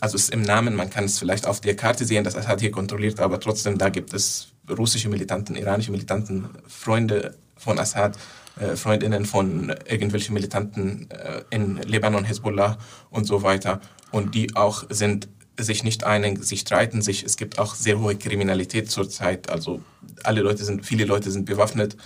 [0.00, 2.70] also ist im Namen, man kann es vielleicht auf der Karte sehen, dass Assad hier
[2.70, 8.18] kontrolliert, aber trotzdem, da gibt es russische Militanten, iranische Militanten, Freunde von Assad,
[8.60, 12.78] äh, Freundinnen von irgendwelchen Militanten äh, in Libanon, Hezbollah
[13.10, 13.80] und so weiter.
[14.10, 17.22] Und die auch sind sich nicht einig, sie streiten sich.
[17.22, 19.50] Es gibt auch sehr hohe Kriminalität zurzeit.
[19.50, 19.80] Also
[20.22, 21.96] alle Leute sind, viele Leute sind bewaffnet,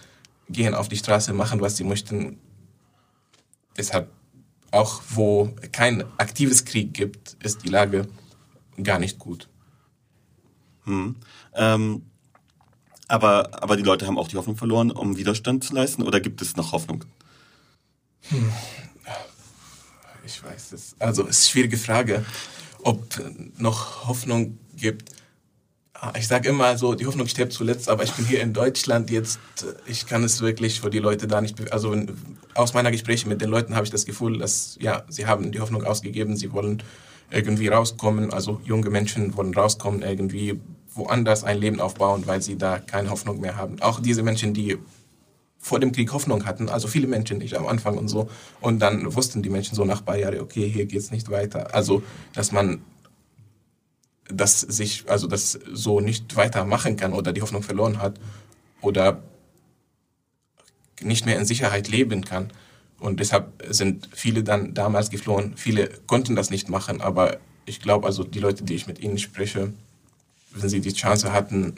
[0.48, 2.38] gehen auf die Straße, machen, was sie möchten.
[3.80, 4.10] Deshalb
[4.72, 8.06] auch wo kein aktives Krieg gibt, ist die Lage
[8.82, 9.48] gar nicht gut.
[10.84, 11.16] Hm.
[11.54, 12.02] Ähm,
[13.08, 16.02] aber, aber die Leute haben auch die Hoffnung verloren, um Widerstand zu leisten?
[16.02, 17.06] Oder gibt es noch Hoffnung?
[18.28, 18.52] Hm.
[20.26, 20.94] Ich weiß es.
[20.98, 22.26] Also, es ist eine schwierige Frage,
[22.82, 23.02] ob
[23.56, 25.10] noch Hoffnung gibt.
[26.16, 29.38] Ich sage immer so, die Hoffnung stirbt zuletzt, aber ich bin hier in Deutschland jetzt,
[29.86, 31.94] ich kann es wirklich für die Leute da nicht, also
[32.54, 35.60] aus meiner Gespräche mit den Leuten habe ich das Gefühl, dass, ja, sie haben die
[35.60, 36.82] Hoffnung ausgegeben, sie wollen
[37.30, 40.58] irgendwie rauskommen, also junge Menschen wollen rauskommen, irgendwie
[40.94, 43.80] woanders ein Leben aufbauen, weil sie da keine Hoffnung mehr haben.
[43.82, 44.78] Auch diese Menschen, die
[45.58, 48.30] vor dem Krieg Hoffnung hatten, also viele Menschen nicht am Anfang und so.
[48.60, 51.74] Und dann wussten die Menschen so nach paar Jahren, okay, hier geht's nicht weiter.
[51.74, 52.80] Also, dass man
[54.32, 58.18] das sich, also das so nicht weitermachen kann oder die Hoffnung verloren hat
[58.80, 59.22] oder
[61.00, 62.52] nicht mehr in Sicherheit leben kann.
[62.98, 65.56] Und deshalb sind viele dann damals geflohen.
[65.56, 69.18] Viele konnten das nicht machen, aber ich glaube, also die Leute, die ich mit ihnen
[69.18, 69.72] spreche,
[70.52, 71.76] wenn sie die Chance hatten,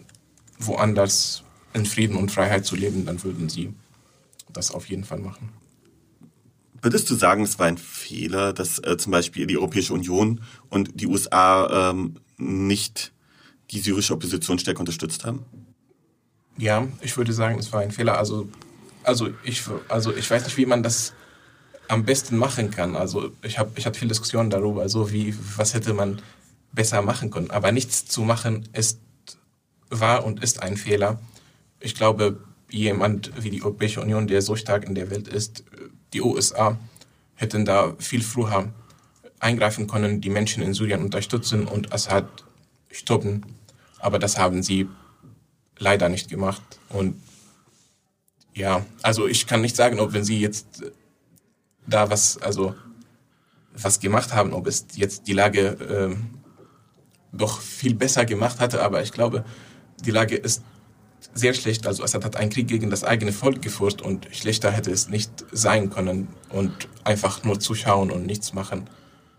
[0.59, 3.73] woanders in Frieden und Freiheit zu leben, dann würden sie
[4.53, 5.51] das auf jeden Fall machen.
[6.83, 11.01] Würdest du sagen, es war ein Fehler, dass äh, zum Beispiel die Europäische Union und
[11.01, 13.13] die USA ähm, nicht
[13.71, 15.45] die syrische Opposition stärker unterstützt haben?
[16.59, 18.19] Ja, ich würde sagen, es war ein Fehler.
[18.19, 18.49] Also,
[19.05, 21.15] also, ich, also ich weiß nicht, wie man das
[21.89, 22.97] am besten machen kann.
[22.97, 26.21] Also ich, hab, ich hatte viel Diskussionen darüber, also wie, was hätte man
[26.73, 27.51] besser machen können.
[27.51, 28.99] Aber nichts zu machen ist,
[29.89, 31.21] war und ist ein Fehler.
[31.81, 32.41] Ich glaube,
[32.71, 35.65] jemand wie die Europäische Union, der so stark in der Welt ist,
[36.13, 36.79] die USA,
[37.35, 38.73] hätten da viel früher
[39.41, 42.27] eingreifen können, die Menschen in Syrien unterstützen und Assad
[42.91, 43.45] stoppen.
[43.99, 44.89] Aber das haben sie
[45.79, 46.63] leider nicht gemacht.
[46.89, 47.21] Und
[48.55, 50.85] ja, also ich kann nicht sagen, ob wenn sie jetzt
[51.87, 52.75] da was, also
[53.73, 56.31] was gemacht haben, ob es jetzt die Lage ähm,
[57.33, 59.45] doch viel besser gemacht hatte, aber ich glaube,
[60.05, 60.63] die Lage ist
[61.35, 61.87] sehr schlecht.
[61.87, 65.31] Also Assad hat einen Krieg gegen das eigene Volk geführt und schlechter hätte es nicht
[65.53, 66.29] sein können.
[66.51, 68.89] Und einfach nur zuschauen und nichts machen,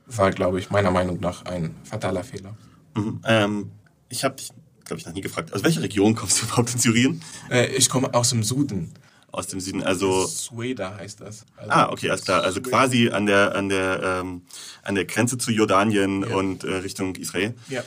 [0.06, 2.56] war, glaube ich, meiner Meinung nach ein fataler Fehler.
[2.96, 3.22] Mhm.
[3.26, 3.72] Ähm,
[4.10, 4.50] ich habe dich,
[4.86, 7.22] glaube ich, noch nie gefragt, aus welcher Region kommst du überhaupt in Syrien?
[7.50, 8.94] Äh, ich komme aus dem Süden.
[9.32, 9.82] aus dem Süden.
[9.82, 11.46] Also Sueda heißt das.
[11.56, 12.44] Also ah, okay, alles klar.
[12.44, 12.70] Also Sueda.
[12.70, 14.42] quasi an der an der ähm,
[14.84, 16.36] an der Grenze zu Jordanien Ja.
[16.36, 17.56] und äh, Richtung Israel.
[17.70, 17.84] Ja.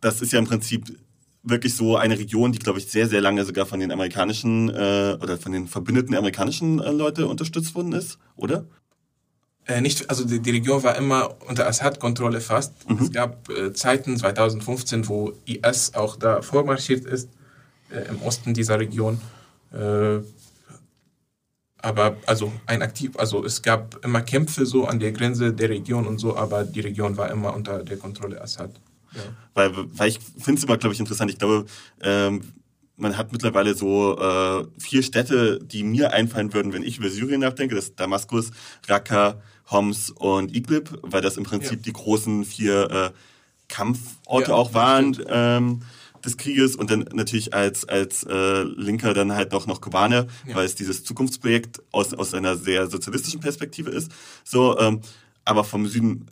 [0.00, 0.98] Das ist ja im Prinzip
[1.42, 5.16] wirklich so eine Region, die glaube ich sehr sehr lange sogar von den amerikanischen äh,
[5.20, 8.66] oder von den verbündeten amerikanischen äh, Leute unterstützt worden ist, oder?
[9.66, 12.74] Äh, nicht, also die, die Region war immer unter Assad-Kontrolle fast.
[13.00, 17.28] Es gab äh, Zeiten 2015, wo IS auch da vormarschiert ist,
[17.90, 19.20] äh, im Osten dieser Region.
[19.72, 20.20] Äh,
[21.82, 26.06] aber also ein aktiv, also es gab immer Kämpfe so an der Grenze der Region
[26.06, 28.70] und so, aber die Region war immer unter der Kontrolle Assad.
[29.14, 29.20] Ja.
[29.54, 31.30] Weil, weil ich finde es immer, glaube ich, interessant.
[31.30, 31.66] Ich glaube,
[32.02, 32.42] ähm,
[32.96, 37.40] man hat mittlerweile so äh, vier Städte, die mir einfallen würden, wenn ich über Syrien
[37.40, 37.74] nachdenke.
[37.74, 38.50] Das ist Damaskus,
[38.86, 41.82] Raqqa, Homs und Idlib, weil das im Prinzip Ja.
[41.86, 43.10] die großen vier äh,
[43.68, 45.82] Kampforte Ja, auch waren ähm,
[46.24, 46.76] des Krieges.
[46.76, 50.54] Und dann natürlich als, als äh, Linker dann halt doch noch Kobane, Ja.
[50.56, 54.10] weil es dieses Zukunftsprojekt aus, aus einer sehr sozialistischen Perspektive ist.
[54.44, 55.00] So, ähm,
[55.44, 56.26] aber vom Süden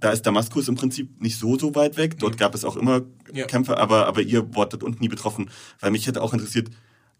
[0.00, 2.18] da ist Damaskus im Prinzip nicht so, so weit weg.
[2.18, 3.46] Dort gab es auch immer Ja.
[3.46, 5.50] Kämpfe, aber, aber ihr wurdet unten nie betroffen.
[5.80, 6.70] Weil mich hätte auch interessiert,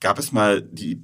[0.01, 1.03] gab es mal die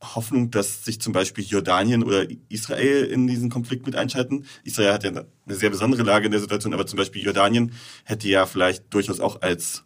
[0.00, 4.44] Hoffnung, dass sich zum Beispiel Jordanien oder Israel in diesen Konflikt mit einschalten?
[4.62, 7.72] Israel hat ja eine sehr besondere Lage in der Situation, aber zum Beispiel Jordanien
[8.04, 9.84] hätte ja vielleicht durchaus auch als,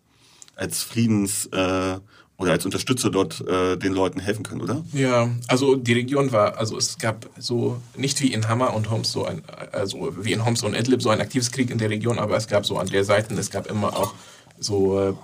[0.54, 1.98] als Friedens- äh,
[2.42, 4.84] oder als Unterstützer dort äh, den Leuten helfen können, oder?
[4.92, 9.12] Ja, also die Region war, also es gab so, nicht wie in Hama und Homs
[9.12, 12.18] so ein, also wie in Homs und Idlib so ein aktives Krieg in der Region,
[12.18, 14.14] aber es gab so an der Seite, es gab immer auch
[14.58, 15.16] so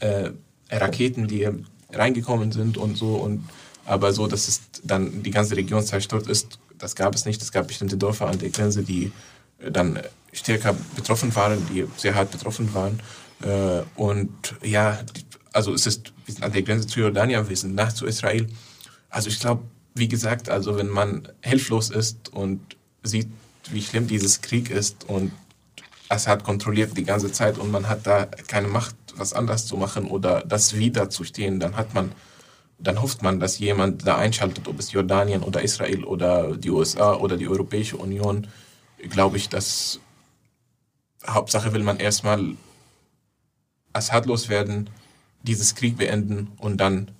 [0.00, 0.32] äh, äh,
[0.70, 1.46] Raketen, die
[1.92, 3.44] reingekommen sind und so und
[3.84, 7.42] aber so, dass es dann die ganze Region zerstört ist, das gab es nicht.
[7.42, 9.12] Es gab bestimmte Dörfer an der Grenze, die
[9.60, 10.00] äh, dann
[10.32, 13.00] stärker betroffen waren, die sehr hart betroffen waren.
[13.42, 14.98] Äh, und ja,
[15.52, 18.46] also es ist, wir sind an der Grenze zu Jordanien, wir sind nach zu Israel.
[19.08, 19.62] Also ich glaube,
[19.94, 22.60] wie gesagt, also wenn man hilflos ist und
[23.02, 23.28] sieht,
[23.70, 25.32] wie schlimm dieses Krieg ist und
[26.10, 30.06] Assad kontrolliert die ganze Zeit und man hat da keine Macht, was anders zu machen
[30.06, 32.12] oder das wieder zu stehen, dann hat man,
[32.78, 37.14] dann hofft man, dass jemand da einschaltet, ob es Jordanien oder Israel oder die USA
[37.14, 38.46] oder die Europäische Union,
[39.08, 39.98] glaube ich, dass
[41.26, 42.54] Hauptsache will man erstmal
[43.94, 44.90] Assad loswerden,
[45.42, 47.10] dieses Krieg beenden und dann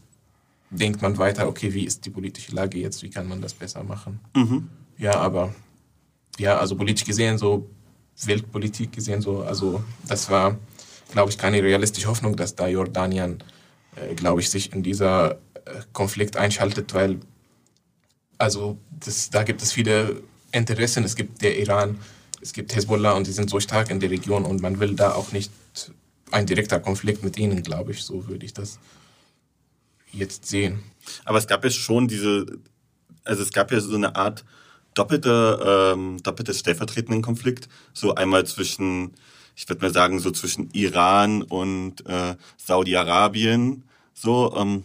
[0.70, 3.82] denkt man weiter, okay, wie ist die politische Lage jetzt, wie kann man das besser
[3.84, 4.20] machen?
[4.98, 5.54] Ja, aber
[6.38, 7.70] ja, also politisch gesehen, so
[8.24, 10.58] Weltpolitik gesehen, so, also das war,
[11.12, 13.42] glaube ich, keine realistische Hoffnung, dass da Jordanien,
[13.96, 15.36] äh, glaube ich, sich in dieser äh,
[15.92, 17.20] Konflikt einschaltet, weil
[18.38, 21.04] also das, da gibt es viele Interessen.
[21.04, 21.98] Es gibt der Iran,
[22.40, 25.14] es gibt Hezbollah und die sind so stark in der Region und man will da
[25.14, 25.50] auch nicht
[26.32, 28.02] ein direkter Konflikt mit ihnen, glaube ich.
[28.02, 28.78] So würde ich das
[30.12, 30.82] jetzt sehen.
[31.24, 32.46] Aber es gab ja schon diese,
[33.24, 34.44] also es gab ja so eine Art
[34.94, 37.68] doppelte, ähm, doppeltes stellvertretenden Konflikt.
[37.92, 39.14] So einmal zwischen,
[39.54, 43.84] ich würde mal sagen, so zwischen Iran und äh, Saudi-Arabien.
[44.14, 44.84] So, ähm,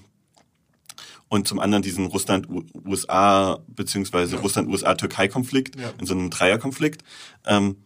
[1.29, 5.91] und zum anderen diesen Russland-USA beziehungsweise Russland-USA-Türkei-Konflikt Ja.
[5.99, 7.03] in so einem Dreierkonflikt.
[7.47, 7.77] Ähm,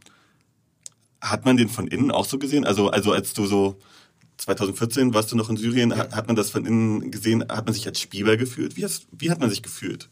[1.30, 2.66] hat man den von innen auch so gesehen?
[2.66, 3.78] Also, also als du so
[4.38, 7.46] 2014 warst du noch in Syrien, hat, hat man das von innen gesehen?
[7.50, 8.78] Hat man sich als Spieler gefühlt?
[8.78, 10.10] Wie, hast, wie hat man sich gefühlt?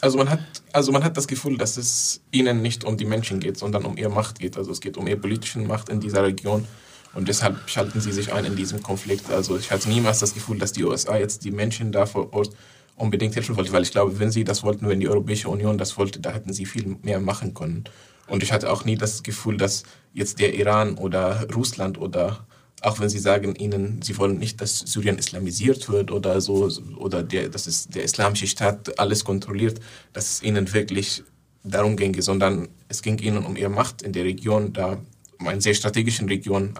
[0.00, 0.40] Also man hat,
[0.72, 3.96] also man hat das Gefühl, dass es ihnen nicht um die Menschen geht, sondern um
[3.96, 4.56] ihre Macht geht.
[4.56, 6.66] Also es geht um ihre politische Macht in dieser Region.
[7.14, 9.30] Und deshalb schalten sie sich ein in diesem Konflikt.
[9.30, 12.54] Also ich hatte niemals das Gefühl, dass die USA jetzt die Menschen da vor Ort
[12.96, 15.96] unbedingt helfen wollte, weil ich glaube, wenn sie das wollten, wenn die Europäische Union das
[15.96, 17.84] wollte, da hätten sie viel mehr machen können.
[18.28, 22.46] Und ich hatte auch nie das Gefühl, dass jetzt der Iran oder Russland oder
[22.82, 27.22] auch wenn sie sagen ihnen, sie wollen nicht, dass Syrien islamisiert wird oder so, oder
[27.22, 29.80] der, dass es der islamische Staat alles kontrolliert,
[30.12, 31.24] dass es ihnen wirklich
[31.64, 34.98] darum ginge, sondern es ging ihnen um ihre Macht in der Region, da
[35.40, 36.74] um eine sehr strategischen Region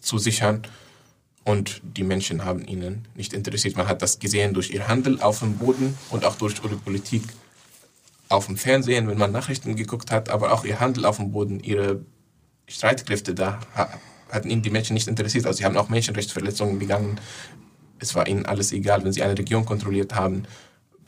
[0.00, 0.62] zu sichern.
[1.44, 3.76] Und die Menschen haben ihnen nicht interessiert.
[3.76, 7.22] Man hat das gesehen durch ihr Handel auf dem Boden und auch durch ihre Politik
[8.28, 11.60] auf dem Fernsehen, wenn man Nachrichten geguckt hat, aber auch ihr Handel auf dem Boden,
[11.60, 12.04] ihre
[12.66, 13.88] Streitkräfte da ha-
[14.30, 15.46] hatten ihnen die Menschen nicht interessiert.
[15.46, 17.18] Also sie haben auch Menschenrechtsverletzungen begangen.
[17.98, 19.02] Es war ihnen alles egal.
[19.04, 20.44] Wenn sie eine Region kontrolliert haben,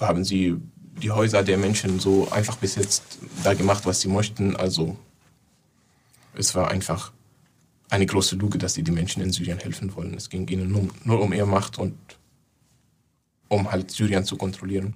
[0.01, 0.57] haben sie
[1.03, 3.03] die Häuser der Menschen so einfach besetzt,
[3.45, 4.57] da gemacht, was sie möchten.
[4.57, 4.97] Also
[6.35, 7.13] es war einfach
[7.91, 10.15] eine große Lüge, dass sie die Menschen in Syrien helfen wollen.
[10.15, 11.95] Es ging ihnen nur, nur um ihre Macht und
[13.49, 14.95] um halt Syrien zu kontrollieren.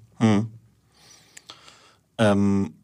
[2.19, 2.75] Ähm,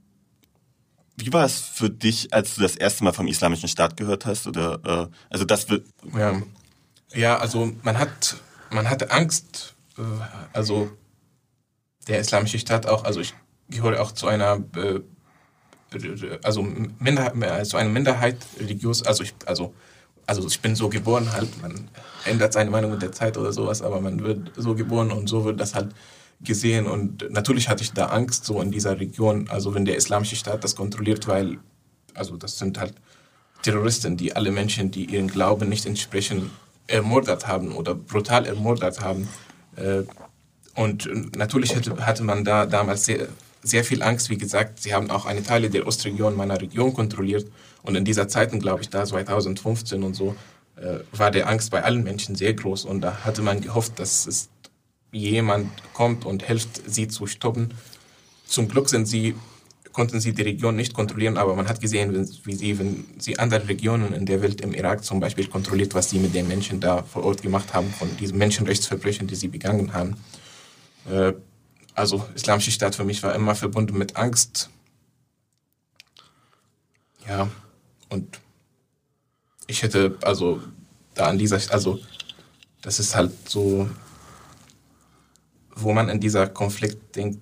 [1.17, 4.47] wie war es für dich, als du das erste Mal vom Islamischen Staat gehört hast?
[4.47, 6.41] Oder äh, also das wird Ja,
[7.13, 8.37] ja also man hat
[8.71, 10.03] man hatte Angst, äh,
[10.53, 10.91] also
[12.09, 13.35] der Islamische Staat auch, also ich
[13.69, 15.01] gehöre auch zu einer äh,
[16.43, 19.75] also Minderheit, zu einer Minderheit religiös, also ich, also,
[20.25, 21.89] also ich bin so geboren halt, man
[22.25, 25.45] ändert seine Meinung mit der Zeit oder sowas, aber man wird so geboren und so
[25.45, 25.93] wird das halt
[26.43, 30.37] gesehen und natürlich hatte ich da Angst so in dieser Region, also wenn der islamische
[30.37, 31.59] Staat das kontrolliert, weil
[32.15, 32.95] also das sind halt
[33.63, 36.51] Terroristen, die alle Menschen, die ihren Glauben nicht entsprechen,
[36.87, 39.29] ermordet haben oder brutal ermordet haben.
[39.77, 40.03] Äh,
[40.75, 43.29] und natürlich hatte man da damals sehr,
[43.63, 44.31] sehr viel Angst.
[44.31, 47.51] Wie gesagt, sie haben auch eine Teile der Ostregion meiner Region kontrolliert.
[47.83, 50.37] Und in dieser Zeiten, glaube ich, da 2015 und so,
[50.77, 52.85] äh, war der Angst bei allen Menschen sehr groß.
[52.87, 54.49] Und da hatte man gehofft, dass es
[55.13, 57.75] jemand kommt und hilft, sie zu stoppen.
[58.47, 59.35] Zum Glück sind sie,
[59.93, 63.69] konnten sie die Region nicht kontrollieren, aber man hat gesehen, wie sie, wenn sie andere
[63.69, 67.03] Regionen in der Welt, im Irak zum Beispiel, kontrolliert, was sie mit den Menschen da
[67.03, 70.17] vor Ort gemacht haben, von diesen Menschenrechtsverbrechen, die sie begangen haben.
[71.09, 71.33] Äh,
[71.95, 74.71] also islamische Staat für mich war immer verbunden mit Angst.
[77.29, 77.49] Ja,
[78.09, 78.41] und
[79.67, 80.61] ich hätte also
[81.15, 82.01] da an dieser, also
[82.83, 83.89] das ist halt so,
[85.75, 87.41] wo man in dieser Konflikt denkt,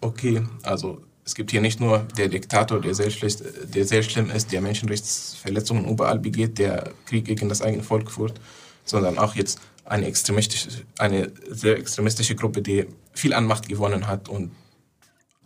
[0.00, 3.42] okay, also es gibt hier nicht nur der Diktator, der sehr, schlecht,
[3.74, 8.40] der sehr schlimm ist, der Menschenrechtsverletzungen überall begeht, der Krieg gegen das eigene Volk führt,
[8.84, 14.28] sondern auch jetzt eine extremistische, eine sehr extremistische Gruppe, die viel an Macht gewonnen hat
[14.28, 14.52] und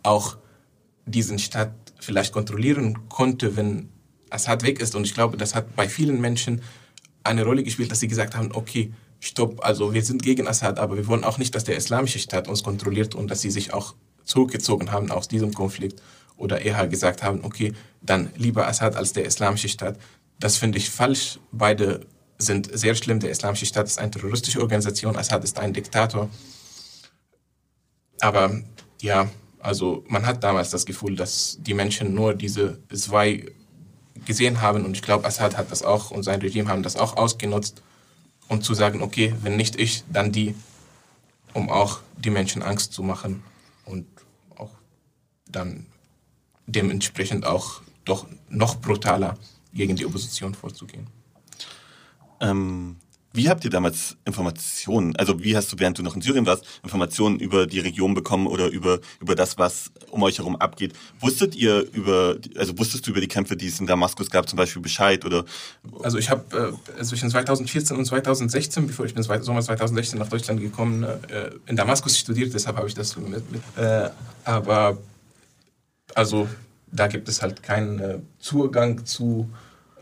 [0.02, 0.37] auch
[1.07, 3.88] diesen Staat vielleicht kontrollieren konnte, wenn
[4.31, 4.94] Assad weg ist.
[4.94, 6.62] Und ich glaube, das hat bei vielen Menschen
[7.24, 10.96] eine Rolle gespielt, dass sie gesagt haben, okay, stopp, also wir sind gegen Assad, aber
[10.96, 13.94] wir wollen auch nicht, dass der islamische Staat uns kontrolliert und dass sie sich auch
[14.24, 16.02] zurückgezogen haben aus diesem Konflikt
[16.37, 19.96] oder eher gesagt haben, okay, dann lieber Assad als der islamische Staat.
[20.40, 21.38] Das finde ich falsch.
[21.52, 22.04] Beide
[22.37, 23.20] sind sehr schlimm.
[23.20, 26.28] Der islamische Staat ist eine terroristische Organisation, Assad ist ein Diktator.
[28.20, 28.61] Aber
[29.00, 29.30] ja,
[29.61, 33.46] also man hat damals das Gefühl, dass die Menschen nur diese zwei
[34.24, 37.16] gesehen haben und ich glaube, Assad hat das auch und sein Regime haben das auch
[37.16, 37.82] ausgenutzt,
[38.53, 40.55] um zu sagen, okay, wenn nicht ich, dann die,
[41.55, 43.43] um auch die Menschen Angst zu machen
[43.87, 44.07] und
[44.57, 44.71] auch
[45.47, 45.87] dann
[46.67, 49.38] dementsprechend auch doch noch brutaler
[49.73, 51.07] gegen die Opposition vorzugehen.
[52.41, 52.97] Ähm,
[53.33, 56.64] wie habt ihr damals Informationen, also wie hast du, während du noch in Syrien warst,
[56.83, 60.92] Informationen über die Region bekommen oder über, über das, was um euch herum abgeht?
[61.21, 64.57] Wusstet ihr über, also wusstest du über die Kämpfe, die es in Damaskus gab, zum
[64.57, 65.45] Beispiel Bescheid oder?
[66.03, 70.61] Also ich habe äh, zwischen 2014 und 2016, bevor ich bin Sommer 2016 nach Deutschland
[70.61, 74.11] gekommen, äh, in Damaskus studiert, deshalb habe ich das mit, mit äh,
[74.45, 74.99] aber
[76.14, 76.49] also
[76.90, 79.49] da gibt es halt keinen äh, Zugang zu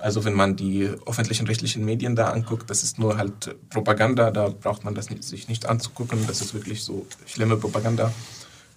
[0.00, 4.48] also wenn man die öffentlichen rechtlichen Medien da anguckt, das ist nur halt Propaganda, da
[4.48, 6.26] braucht man das nicht, sich nicht anzugucken.
[6.26, 8.12] Das ist wirklich so schlimme Propaganda,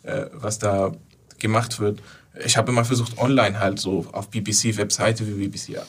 [0.03, 0.91] äh, was da
[1.39, 2.01] gemacht wird.
[2.45, 5.79] Ich habe immer versucht, online halt so auf BBC-Webseite wie BBC äh,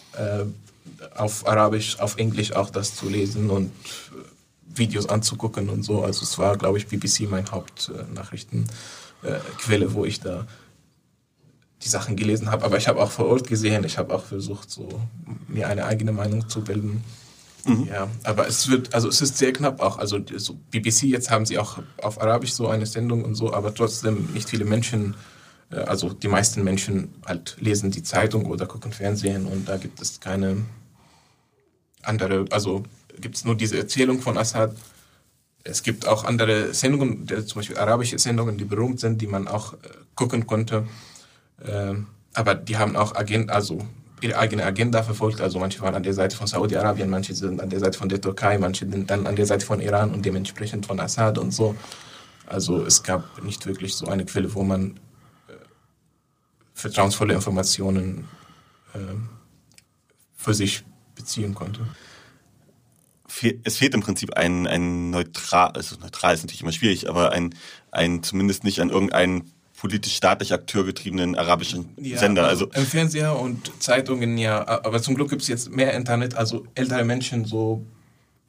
[1.15, 3.69] auf Arabisch, auf Englisch auch das zu lesen und äh,
[4.79, 6.05] Videos anzugucken und so.
[6.05, 10.47] Also es war, glaube ich, BBC mein Hauptnachrichtenquelle, wo ich da
[11.85, 14.71] die Sachen gelesen habe, aber ich habe auch vor Ort gesehen, ich habe auch versucht,
[14.71, 14.89] so
[15.49, 17.05] mir eine eigene Meinung zu bilden.
[17.67, 17.89] Mhm.
[17.91, 19.99] Ja, aber es wird, also es ist sehr knapp auch.
[19.99, 23.75] Also so BBC, jetzt haben sie auch auf Arabisch so eine Sendung und so, aber
[23.75, 25.15] trotzdem nicht viele Menschen,
[25.71, 30.01] äh, also die meisten Menschen halt lesen die Zeitung oder gucken Fernsehen und da gibt
[30.01, 30.65] es keine
[32.03, 32.83] andere, also
[33.21, 34.75] gibt es nur diese Erzählung von Assad.
[35.65, 39.75] Es gibt auch andere Sendungen, zum Beispiel arabische Sendungen, die berühmt sind, die man auch
[39.75, 39.77] äh,
[40.15, 40.87] gucken konnte.
[41.67, 43.79] Ähm, aber die haben auch Agent, also
[44.21, 45.41] ihre eigene Agenda verfolgt.
[45.41, 48.21] Also manche waren an der Seite von Saudi-Arabien, manche sind an der Seite von der
[48.21, 51.77] Türkei, manche sind dann an der Seite von Iran und dementsprechend von Assad und so.
[52.47, 54.99] Also es gab nicht wirklich so eine Quelle, wo man
[55.49, 55.53] äh,
[56.75, 58.29] vertrauensvolle Informationen
[58.95, 58.99] äh,
[60.37, 61.81] für sich beziehen konnte.
[63.65, 67.55] Es fehlt im Prinzip ein, ein neutral, also neutral ist natürlich immer schwierig, aber ein,
[67.91, 72.47] ein zumindest nicht an irgendeinen politisch-staatlich akteurgetriebenen arabischen ja, Sender.
[72.47, 76.35] Also, also Im Fernseher und Zeitungen ja, aber zum Glück gibt es jetzt mehr Internet,
[76.35, 77.85] also ältere Menschen so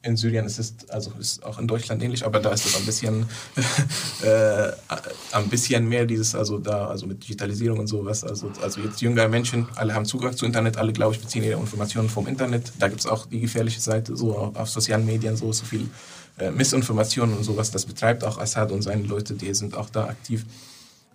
[0.06, 2.86] in Syrien ist es, also ist auch in Deutschland ähnlich, aber da ist es ein
[2.86, 3.26] bisschen,
[4.22, 4.70] äh,
[5.32, 8.22] ein bisschen mehr dieses, also da, also mit Digitalisierung und sowas.
[8.22, 11.58] Also, also jetzt jüngere Menschen, alle haben Zugang zu Internet, alle, glaube ich, beziehen ihre
[11.58, 12.72] Informationen vom Internet.
[12.78, 15.88] Da gibt es auch die gefährliche Seite, so auf, auf sozialen Medien, so, so viel
[16.38, 17.70] äh, Missinformationen und sowas.
[17.70, 20.46] Das betreibt auch Assad und seine Leute, die sind auch da aktiv.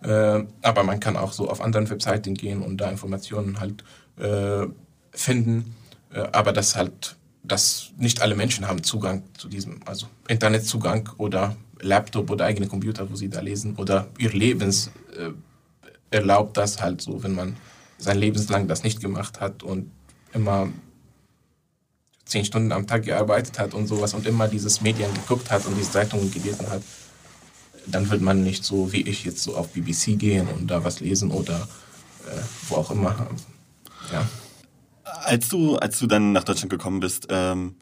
[0.02, 3.84] Äh, aber man kann auch so auf anderen Webseiten gehen und da Informationen halt
[4.18, 4.66] äh,
[5.12, 5.74] finden.
[6.12, 11.56] Äh, aber das halt dass nicht alle Menschen haben Zugang zu diesem, also Internetzugang oder
[11.80, 15.30] Laptop oder eigene Computer, wo sie da lesen oder ihr Lebens äh,
[16.10, 17.56] erlaubt das halt so, wenn man
[17.98, 19.90] sein Lebenslang das nicht gemacht hat und
[20.32, 20.68] immer
[22.24, 25.76] zehn Stunden am Tag gearbeitet hat und sowas und immer dieses Medien geguckt hat und
[25.76, 26.82] diese Zeitungen gelesen hat,
[27.86, 31.00] dann wird man nicht so wie ich jetzt so auf BBC gehen und da was
[31.00, 31.68] lesen oder
[32.26, 33.28] äh, wo auch immer.
[34.12, 34.28] Ja.
[35.04, 37.76] Als du, als du dann nach Deutschland gekommen bist ähm,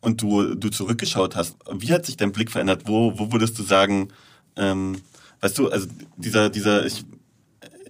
[0.00, 2.82] und du, du zurückgeschaut hast, wie hat sich dein Blick verändert?
[2.86, 4.08] Wo, wo würdest du sagen,
[4.56, 5.00] ähm,
[5.40, 7.04] weißt du, also dieser, dieser, ich,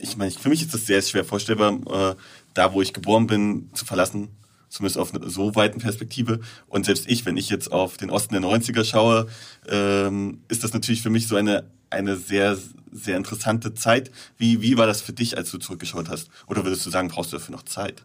[0.00, 2.16] ich meine, für mich ist das sehr schwer vorstellbar, äh,
[2.54, 4.28] da wo ich geboren bin, zu verlassen,
[4.68, 6.40] zumindest auf eine so weiten Perspektive.
[6.66, 9.28] Und selbst ich, wenn ich jetzt auf den Osten der 90er schaue,
[9.68, 12.58] ähm, ist das natürlich für mich so eine, eine sehr,
[12.92, 14.10] sehr interessante Zeit.
[14.38, 16.28] Wie, wie war das für dich, als du zurückgeschaut hast?
[16.46, 18.04] Oder würdest du sagen, brauchst du dafür noch Zeit?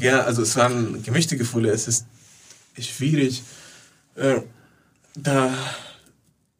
[0.00, 1.70] Ja, also es waren gemischte Gefühle.
[1.70, 2.06] Es ist
[2.78, 3.42] schwierig,
[4.16, 4.40] äh,
[5.14, 5.52] da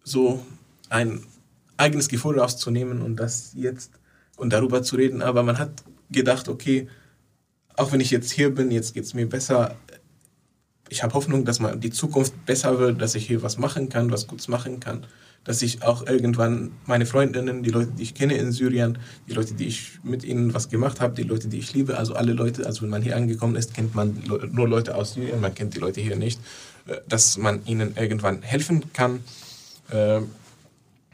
[0.05, 0.45] so
[0.89, 1.25] ein
[1.77, 3.93] eigenes Gefühl rauszunehmen und das jetzt
[4.37, 5.23] und darüber zu reden.
[5.23, 5.71] Aber man hat
[6.11, 6.89] gedacht, okay,
[7.79, 9.77] auch wenn ich jetzt hier bin, jetzt geht es mir besser.
[10.89, 14.11] Ich habe Hoffnung, dass man die Zukunft besser wird, dass ich hier was machen kann,
[14.11, 15.07] was Gutes machen kann,
[15.45, 18.99] dass ich auch irgendwann meine Freundinnen, die Leute, die ich kenne in Syrien,
[19.29, 22.15] die Leute, die ich mit ihnen was gemacht habe, die Leute, die ich liebe, also
[22.15, 25.55] alle Leute, also wenn man hier angekommen ist, kennt man nur Leute aus Syrien, man
[25.55, 26.41] kennt die Leute hier nicht,
[26.87, 29.21] äh, dass man ihnen irgendwann helfen kann.
[29.91, 30.23] Äh,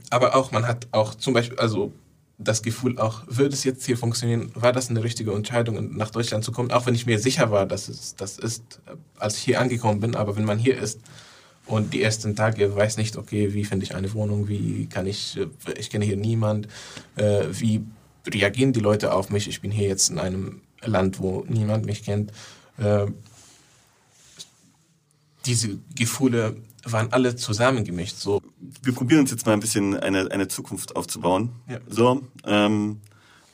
[0.08, 1.92] aber auch, man hat auch zum Beispiel, also
[2.38, 6.44] das Gefühl auch, würde es jetzt hier funktionieren, war das eine richtige Entscheidung, nach Deutschland
[6.44, 8.80] zu kommen, auch wenn ich mir sicher war, dass es das ist,
[9.18, 11.00] als ich hier angekommen bin, aber wenn man hier ist
[11.66, 15.38] und die ersten Tage weiß nicht, okay, wie finde ich eine Wohnung, wie kann ich,
[15.38, 15.46] äh,
[15.78, 16.68] ich kenne hier niemand,
[17.16, 17.84] äh, wie
[18.26, 22.04] reagieren die Leute auf mich, ich bin hier jetzt in einem Land, wo niemand mich
[22.04, 22.32] kennt.
[22.78, 23.06] Äh,
[25.46, 26.56] diese Gefühle
[26.92, 28.16] waren alle zusammengemischt.
[28.16, 28.40] So.
[28.82, 31.50] Wir probieren uns jetzt mal ein bisschen eine, eine Zukunft aufzubauen.
[31.68, 31.78] Ja.
[31.88, 33.00] So, ähm,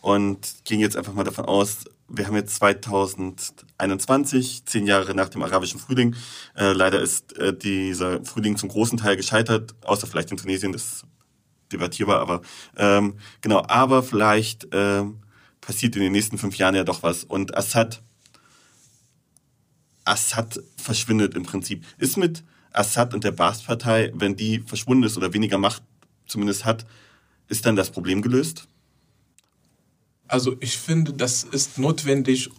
[0.00, 5.42] und gehen jetzt einfach mal davon aus, wir haben jetzt 2021, zehn Jahre nach dem
[5.42, 6.16] arabischen Frühling.
[6.56, 10.84] Äh, leider ist äh, dieser Frühling zum großen Teil gescheitert, außer vielleicht in Tunesien, das
[10.84, 11.04] ist
[11.72, 12.40] debattierbar, aber
[12.76, 15.20] ähm, genau, aber vielleicht ähm,
[15.60, 17.22] passiert in den nächsten fünf Jahren ja doch was.
[17.22, 18.02] Und Assad,
[20.04, 21.84] Assad verschwindet im Prinzip.
[21.98, 22.42] Ist mit
[22.72, 25.82] Assad und der Baath-Partei, wenn die verschwunden ist oder weniger Macht
[26.26, 26.86] zumindest hat,
[27.48, 28.68] ist dann das Problem gelöst?
[30.28, 32.50] Also ich finde, das ist notwendig,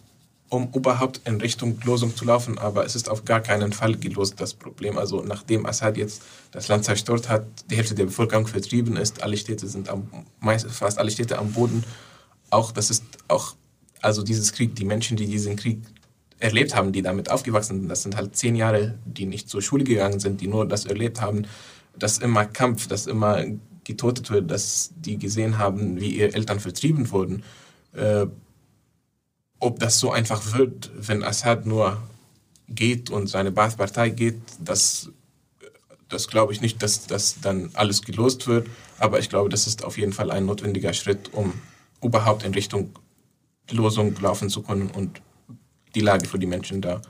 [0.50, 4.34] um überhaupt in Richtung Losung zu laufen, aber es ist auf gar keinen Fall gelöst,
[4.36, 4.98] das Problem.
[4.98, 9.38] Also nachdem Assad jetzt das Land zerstört hat, die Hälfte der Bevölkerung vertrieben ist, alle
[9.38, 10.10] Städte sind am,
[10.68, 11.82] fast alle Städte am Boden.
[12.50, 13.56] Auch das ist auch,
[14.02, 15.78] also dieses Krieg, die Menschen, die diesen Krieg
[16.42, 17.88] erlebt haben, die damit aufgewachsen sind.
[17.88, 21.20] Das sind halt zehn Jahre, die nicht zur Schule gegangen sind, die nur das erlebt
[21.20, 21.46] haben,
[21.96, 23.44] dass immer Kampf, dass immer
[23.84, 27.44] getötet wird, dass die gesehen haben, wie ihre Eltern vertrieben wurden.
[27.94, 28.26] Äh,
[29.58, 32.02] ob das so einfach wird, wenn Assad nur
[32.68, 35.10] geht und seine Baath-Partei geht, das,
[36.08, 38.66] das glaube ich nicht, dass das dann alles gelost wird.
[38.98, 41.54] Aber ich glaube, das ist auf jeden Fall ein notwendiger Schritt, um
[42.02, 42.90] überhaupt in Richtung
[43.70, 45.22] Losung laufen zu können und
[45.94, 47.00] die Lage für die Menschen da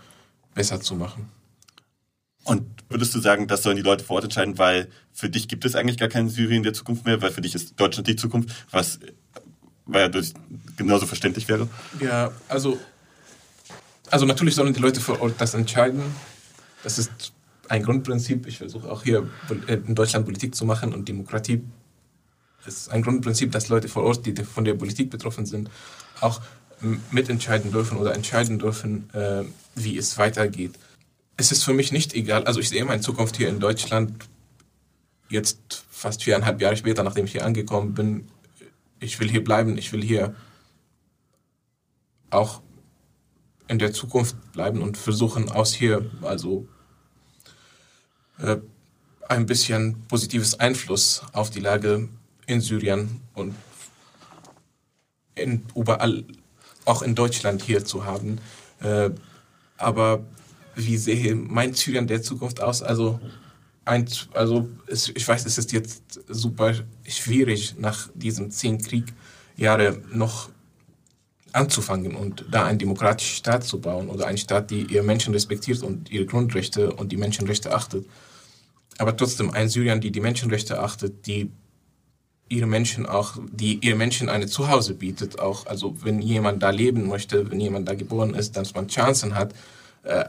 [0.55, 1.29] besser zu machen.
[2.45, 5.65] Und würdest du sagen, das sollen die Leute vor Ort entscheiden, weil für dich gibt
[5.65, 8.51] es eigentlich gar kein Syrien der Zukunft mehr, weil für dich ist Deutschland die Zukunft,
[8.71, 8.99] was
[9.87, 10.23] weil ja
[10.77, 11.69] genauso verständlich wäre?
[12.01, 12.79] Ja, also,
[14.11, 16.03] also natürlich sollen die Leute vor Ort das entscheiden.
[16.83, 17.33] Das ist
[17.69, 18.47] ein Grundprinzip.
[18.47, 19.29] Ich versuche auch hier
[19.67, 21.63] in Deutschland Politik zu machen und Demokratie
[22.67, 25.69] ist ein Grundprinzip, dass Leute vor Ort, die von der Politik betroffen sind,
[26.21, 26.41] auch
[27.11, 30.79] mitentscheiden dürfen oder entscheiden dürfen, äh, wie es weitergeht.
[31.37, 34.29] Es ist für mich nicht egal, also ich sehe meine Zukunft hier in Deutschland
[35.29, 38.29] jetzt fast viereinhalb Jahre später, nachdem ich hier angekommen bin.
[39.01, 40.35] Ich will hier bleiben, ich will hier
[42.31, 42.61] auch
[43.69, 46.69] in der Zukunft bleiben und versuchen aus hier also
[48.39, 48.59] äh,
[49.29, 52.09] ein bisschen positives Einfluss auf die Lage
[52.47, 53.55] in Syrien und
[55.35, 56.25] in, überall
[56.85, 58.39] auch in Deutschland hier zu haben.
[58.81, 59.11] Äh,
[59.77, 60.25] aber
[60.75, 62.83] wie sehe mein Syrien der Zukunft aus?
[62.83, 63.21] Also,
[63.85, 66.75] ein, also es, ich weiß, es ist jetzt super
[67.07, 70.51] schwierig, nach diesen zehn Kriegjahre noch
[71.53, 75.83] anzufangen und da einen demokratischen Staat zu bauen oder einen Staat, die ihre Menschen respektiert
[75.83, 78.07] und ihre Grundrechte und die Menschenrechte achtet.
[78.99, 81.51] Aber trotzdem ein Syrien, die die Menschenrechte achtet, die
[82.53, 87.09] ihre Menschen auch, die ihre Menschen eine Zuhause bietet, auch, also wenn jemand da leben
[87.09, 89.55] möchte, wenn jemand da geboren ist, dass man Chancen hat,
[90.03, 90.27] äh,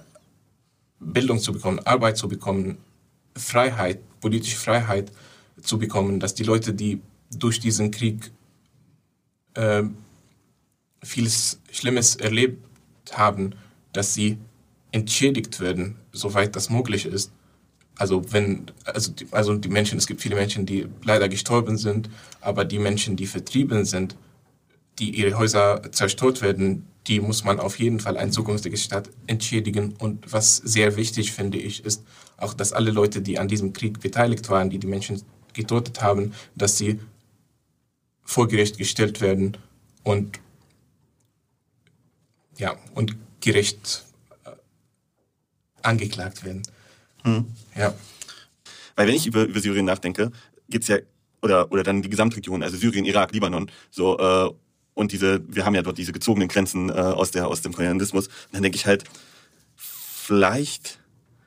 [0.99, 2.78] Bildung zu bekommen, Arbeit zu bekommen,
[3.36, 5.11] Freiheit, politische Freiheit
[5.61, 8.32] zu bekommen, dass die Leute, die durch diesen Krieg
[9.55, 9.84] äh,
[11.01, 12.63] vieles Schlimmes erlebt
[13.11, 13.55] haben,
[13.91, 14.38] dass sie
[14.93, 17.32] entschädigt werden, soweit das möglich ist.
[17.98, 22.10] Also wenn, also die, also die Menschen, es gibt viele Menschen, die leider gestorben sind,
[22.41, 24.16] aber die Menschen, die vertrieben sind,
[25.00, 29.94] die ihre Häuser zerstört werden, die muss man auf jeden Fall ein zukünftiges Staat entschädigen.
[30.00, 32.04] Und was sehr wichtig finde ich, ist
[32.38, 35.22] auch, dass alle Leute, die an diesem Krieg beteiligt waren, die die Menschen
[35.54, 37.00] getötet haben, dass sie
[38.24, 39.58] vor Gericht gestellt werden
[40.04, 40.39] und
[42.58, 44.06] ja und gerecht
[44.46, 44.52] äh,
[45.82, 46.64] angeklagt werden.
[47.24, 47.45] Hm.
[47.76, 47.93] Ja.
[48.95, 50.32] Weil wenn ich über, über Syrien nachdenke,
[50.69, 50.97] geht's ja
[51.41, 54.49] oder oder dann die Gesamtregion, also Syrien, Irak, Libanon, so äh,
[54.93, 58.30] und diese, wir haben ja dort diese gezogenen Grenzen äh, aus der aus dem Kolonialismus.
[58.51, 59.03] Dann denke ich halt,
[59.76, 60.99] vielleicht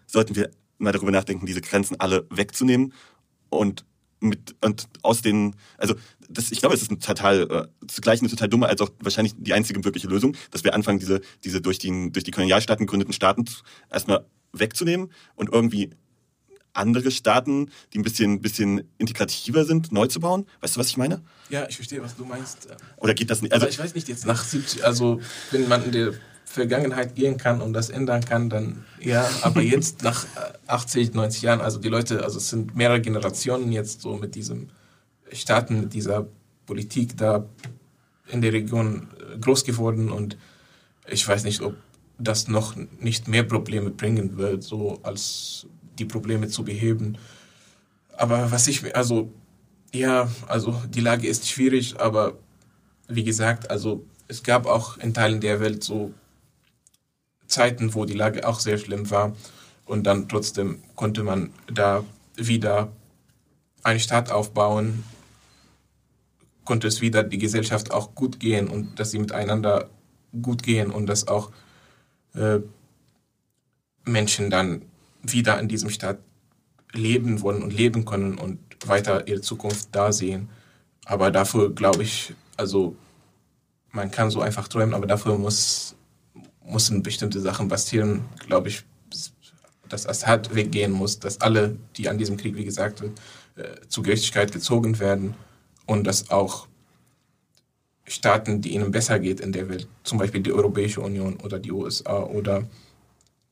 [0.06, 2.92] sollten wir mal darüber nachdenken, diese Grenzen alle wegzunehmen
[3.48, 3.84] und
[4.20, 5.94] mit und aus den, also
[6.28, 9.34] das, ich glaube, es ist ein total äh, zugleich eine total dumme als auch wahrscheinlich
[9.36, 13.12] die einzige wirkliche Lösung, dass wir anfangen, diese diese durch die durch die Kolonialstaaten gegründeten
[13.12, 13.44] Staaten
[13.90, 14.26] erstmal
[14.58, 15.90] wegzunehmen und irgendwie
[16.76, 20.46] andere Staaten, die ein bisschen, bisschen integrativer sind, neu zu bauen.
[20.60, 21.22] Weißt du, was ich meine?
[21.48, 22.68] Ja, ich verstehe, was du meinst.
[22.98, 23.52] Oder geht das nicht?
[23.52, 26.12] Also, ich weiß nicht, jetzt nach 70, also wenn man in der
[26.44, 30.26] Vergangenheit gehen kann und das ändern kann, dann ja, aber jetzt nach
[30.66, 34.68] 80, 90 Jahren, also die Leute, also es sind mehrere Generationen jetzt so mit diesem
[35.32, 36.28] Staaten, mit dieser
[36.66, 37.46] Politik da
[38.28, 40.36] in der Region äh, groß geworden und
[41.08, 41.76] ich weiß nicht, ob
[42.18, 45.66] das noch nicht mehr Probleme bringen wird, so als
[45.98, 47.18] die Probleme zu beheben.
[48.16, 49.30] Aber was ich, also,
[49.92, 52.38] ja, also die Lage ist schwierig, aber
[53.08, 56.12] wie gesagt, also es gab auch in Teilen der Welt so
[57.46, 59.36] Zeiten, wo die Lage auch sehr schlimm war
[59.84, 62.04] und dann trotzdem konnte man da
[62.34, 62.90] wieder
[63.82, 65.04] einen Staat aufbauen,
[66.64, 69.88] konnte es wieder die Gesellschaft auch gut gehen und dass sie miteinander
[70.42, 71.52] gut gehen und dass auch
[72.36, 72.60] äh,
[74.04, 74.82] Menschen dann
[75.22, 76.18] wieder in diesem Staat
[76.92, 80.48] leben wollen und leben können und weiter ihre Zukunft da sehen.
[81.04, 82.96] Aber dafür glaube ich, also
[83.90, 85.96] man kann so einfach träumen, aber dafür muss,
[86.64, 88.84] müssen bestimmte Sachen passieren, glaube ich,
[89.88, 93.08] dass Assad weggehen muss, dass alle, die an diesem Krieg, wie gesagt äh,
[93.88, 95.34] zu Gerechtigkeit gezogen werden
[95.86, 96.66] und dass auch
[98.06, 101.72] Staaten, die ihnen besser geht in der Welt, zum Beispiel die Europäische Union oder die
[101.72, 102.64] USA oder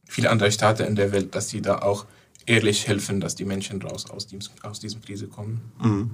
[0.06, 2.06] viele andere Staaten in der Welt, dass sie da auch
[2.46, 5.60] ehrlich helfen, dass die Menschen raus aus, diesem, aus diesem Krise kommen.
[5.82, 6.10] Mhm.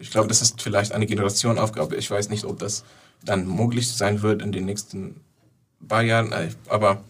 [0.00, 1.96] Ich glaube, das ist vielleicht eine Generationenaufgabe.
[1.96, 2.84] Ich weiß nicht, ob das
[3.24, 5.20] dann möglich sein wird in den nächsten
[5.86, 7.02] paar Jahren, äh, aber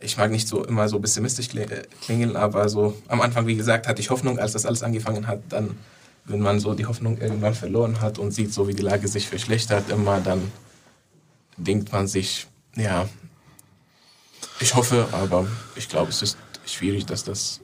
[0.00, 3.86] ich mag nicht so immer so pessimistisch äh, klingeln, aber so am Anfang, wie gesagt,
[3.86, 5.76] hatte ich Hoffnung, als das alles angefangen hat, dann,
[6.30, 9.28] wenn man so die Hoffnung irgendwann verloren hat und sieht, so wie die Lage sich
[9.28, 10.50] verschlechtert, immer, dann
[11.56, 13.08] denkt man sich, ja,
[14.60, 17.60] ich hoffe, aber ich glaube, es ist schwierig, dass das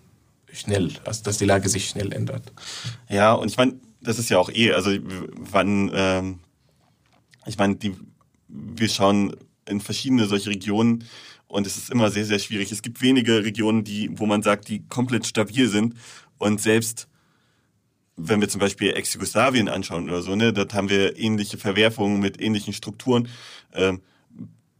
[0.53, 2.53] schnell, dass, dass die Lage sich schnell ändert.
[3.09, 4.91] Ja, und ich meine, das ist ja auch eh, also
[5.37, 6.39] wann, ähm,
[7.47, 7.79] ich meine,
[8.49, 9.37] wir schauen
[9.69, 11.05] in verschiedene solche Regionen
[11.49, 12.73] und es ist immer sehr, sehr schwierig.
[12.73, 15.95] Es gibt wenige Regionen, die, wo man sagt, die komplett stabil sind
[16.39, 17.09] und selbst
[18.17, 22.41] wenn wir zum Beispiel Ex-Jugoslawien anschauen oder so, ne, dort haben wir ähnliche Verwerfungen mit
[22.41, 23.29] ähnlichen Strukturen.
[23.75, 24.01] Ähm,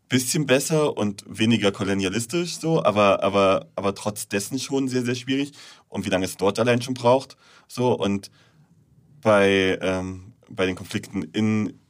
[0.09, 5.53] bisschen besser und weniger kolonialistisch so, aber aber aber trotz dessen schon sehr sehr schwierig
[5.89, 8.31] und wie lange es dort allein schon braucht so und
[9.21, 11.81] bei ähm, bei den Konflikten in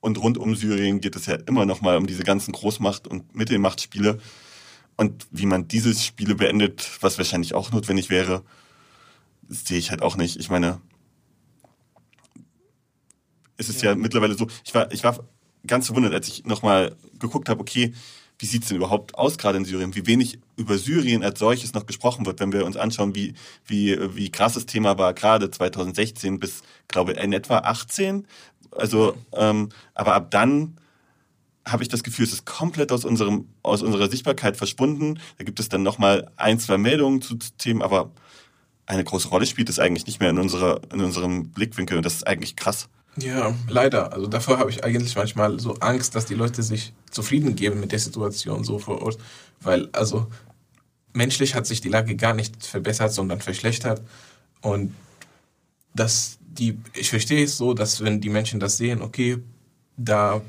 [0.00, 3.34] und rund um Syrien geht es ja immer noch mal um diese ganzen Großmacht und
[3.34, 4.18] Mittelmachtspiele
[4.96, 8.42] und wie man diese Spiele beendet, was wahrscheinlich auch notwendig wäre,
[9.48, 10.36] sehe ich halt auch nicht.
[10.36, 10.80] Ich meine,
[13.56, 15.18] es ist ja, ja mittlerweile so, ich war ich war
[15.66, 17.92] ganz verwundert, als ich nochmal geguckt habe, okay,
[18.38, 19.94] wie sieht's denn überhaupt aus gerade in Syrien?
[19.96, 23.34] Wie wenig über Syrien als solches noch gesprochen wird, wenn wir uns anschauen, wie,
[23.66, 28.26] wie, wie krass das Thema war, gerade 2016 bis, glaube ich, in etwa 18.
[28.70, 30.76] Also, ähm, aber ab dann
[31.66, 35.18] habe ich das Gefühl, es ist komplett aus unserem aus unserer Sichtbarkeit verschwunden.
[35.36, 38.12] Da gibt es dann nochmal ein, zwei Meldungen zu Themen, aber
[38.88, 42.14] eine große Rolle spielt es eigentlich nicht mehr in unserer in unserem Blickwinkel und das
[42.14, 42.88] ist eigentlich krass.
[43.20, 44.12] Ja, leider.
[44.12, 47.92] Also davor habe ich eigentlich manchmal so Angst, dass die Leute sich zufrieden geben mit
[47.92, 49.18] der Situation so vor Ort.
[49.60, 50.28] Weil, also
[51.12, 54.02] menschlich hat sich die Lage gar nicht verbessert, sondern verschlechtert.
[54.60, 54.94] Und
[55.94, 59.38] dass die, ich verstehe es so, dass wenn die Menschen das sehen, okay,
[59.96, 60.40] da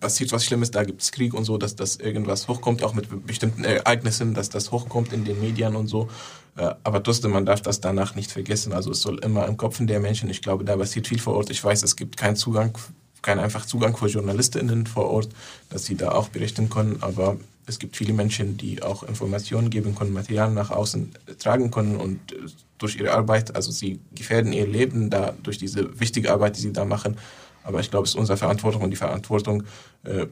[0.00, 3.26] passiert was Schlimmes, da gibt es Krieg und so, dass das irgendwas hochkommt, auch mit
[3.26, 6.08] bestimmten Ereignissen, dass das hochkommt in den Medien und so.
[6.56, 8.72] Äh, aber trotzdem, man darf das danach nicht vergessen.
[8.72, 11.50] Also es soll immer im Kopf der Menschen, ich glaube, da passiert viel vor Ort.
[11.50, 12.76] Ich weiß, es gibt keinen Zugang,
[13.22, 15.28] keinen einfach Zugang für JournalistInnen vor Ort,
[15.70, 17.36] dass sie da auch berichten können, aber
[17.66, 22.32] es gibt viele Menschen, die auch Informationen geben können, Material nach außen tragen können und
[22.32, 22.36] äh,
[22.78, 26.72] durch ihre Arbeit, also sie gefährden ihr Leben da durch diese wichtige Arbeit, die sie
[26.72, 27.16] da machen.
[27.64, 29.64] Aber ich glaube, es ist unsere Verantwortung und die Verantwortung
[30.04, 30.26] äh,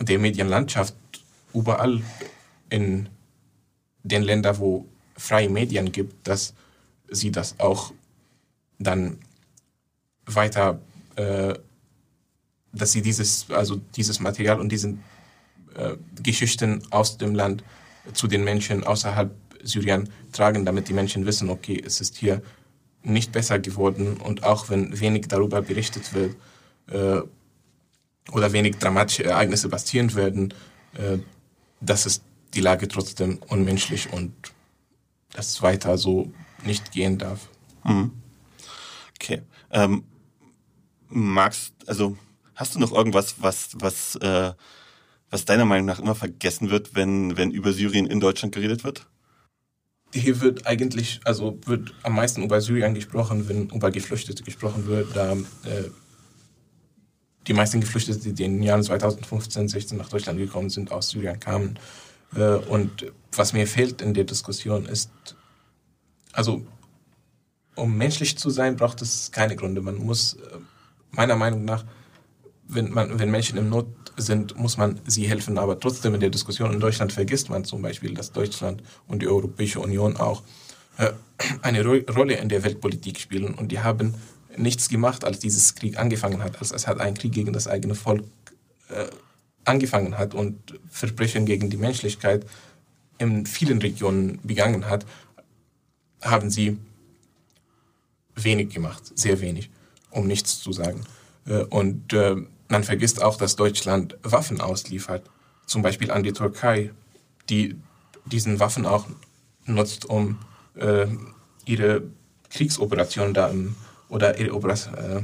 [0.00, 0.94] der Medienlandschaft
[1.52, 2.00] überall
[2.70, 3.08] in
[4.04, 4.86] den Ländern, wo
[5.18, 6.54] freie Medien gibt, dass
[7.10, 7.92] sie das auch
[8.78, 9.18] dann
[10.26, 10.80] weiter,
[11.16, 11.54] äh,
[12.72, 15.02] dass sie dieses, also dieses Material und diesen
[15.74, 17.64] äh, Geschichten aus dem Land
[18.12, 22.42] zu den Menschen außerhalb Syrien tragen, damit die Menschen wissen, okay, es ist hier
[23.02, 26.36] nicht besser geworden und auch wenn wenig darüber berichtet wird
[26.90, 27.22] äh,
[28.32, 30.54] oder wenig dramatische Ereignisse passieren werden,
[30.94, 31.18] äh,
[31.80, 32.22] dass es
[32.54, 34.32] die Lage trotzdem unmenschlich und
[35.32, 36.32] das weiter so
[36.64, 37.48] nicht gehen darf.
[37.84, 38.12] Mhm.
[39.20, 39.42] Okay.
[39.70, 40.04] Ähm,
[41.08, 42.16] magst, also
[42.54, 44.52] hast du noch irgendwas, was, was, äh,
[45.30, 49.06] was deiner Meinung nach immer vergessen wird, wenn, wenn über Syrien in Deutschland geredet wird?
[50.14, 55.14] Hier wird eigentlich, also wird am meisten über Syrien gesprochen, wenn über Geflüchtete gesprochen wird,
[55.14, 55.90] da äh,
[57.46, 61.40] die meisten Geflüchteten, die in den Jahren 2015, 16 nach Deutschland gekommen sind, aus Syrien
[61.40, 61.78] kamen.
[62.34, 65.10] Äh, und was mir fehlt in der Diskussion ist,
[66.32, 66.66] also
[67.74, 69.80] um menschlich zu sein, braucht es keine Gründe.
[69.80, 70.58] Man muss äh,
[71.10, 71.84] meiner Meinung nach,
[72.66, 75.58] wenn, man, wenn Menschen in Not sind, muss man sie helfen.
[75.58, 79.28] Aber trotzdem in der Diskussion in Deutschland vergisst man zum Beispiel, dass Deutschland und die
[79.28, 80.42] Europäische Union auch
[80.98, 81.12] äh,
[81.62, 83.54] eine Ro Rolle in der Weltpolitik spielen.
[83.54, 84.14] Und die haben
[84.56, 86.58] nichts gemacht, als dieses Krieg angefangen hat.
[86.60, 88.24] Als es hat ein Krieg gegen das eigene Volk
[88.88, 89.06] äh,
[89.68, 90.56] angefangen hat und
[90.90, 92.46] Verbrechen gegen die Menschlichkeit
[93.18, 95.04] in vielen Regionen begangen hat,
[96.22, 96.78] haben sie
[98.34, 99.70] wenig gemacht, sehr wenig,
[100.10, 101.04] um nichts zu sagen.
[101.46, 102.36] Äh, und äh,
[102.68, 105.28] man vergisst auch, dass Deutschland Waffen ausliefert,
[105.66, 106.90] zum Beispiel an die Türkei,
[107.50, 107.76] die
[108.24, 109.06] diesen Waffen auch
[109.64, 110.38] nutzt, um
[110.76, 111.06] äh,
[111.64, 112.02] ihre
[112.50, 113.74] Kriegsoperationen da im,
[114.08, 115.22] oder ihre Operation, äh,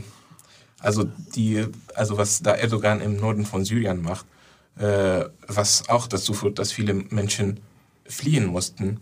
[0.80, 4.26] also die, also was da Erdogan im Norden von Syrien macht,
[4.76, 7.60] was auch dazu führt, dass viele Menschen
[8.06, 9.00] fliehen mussten.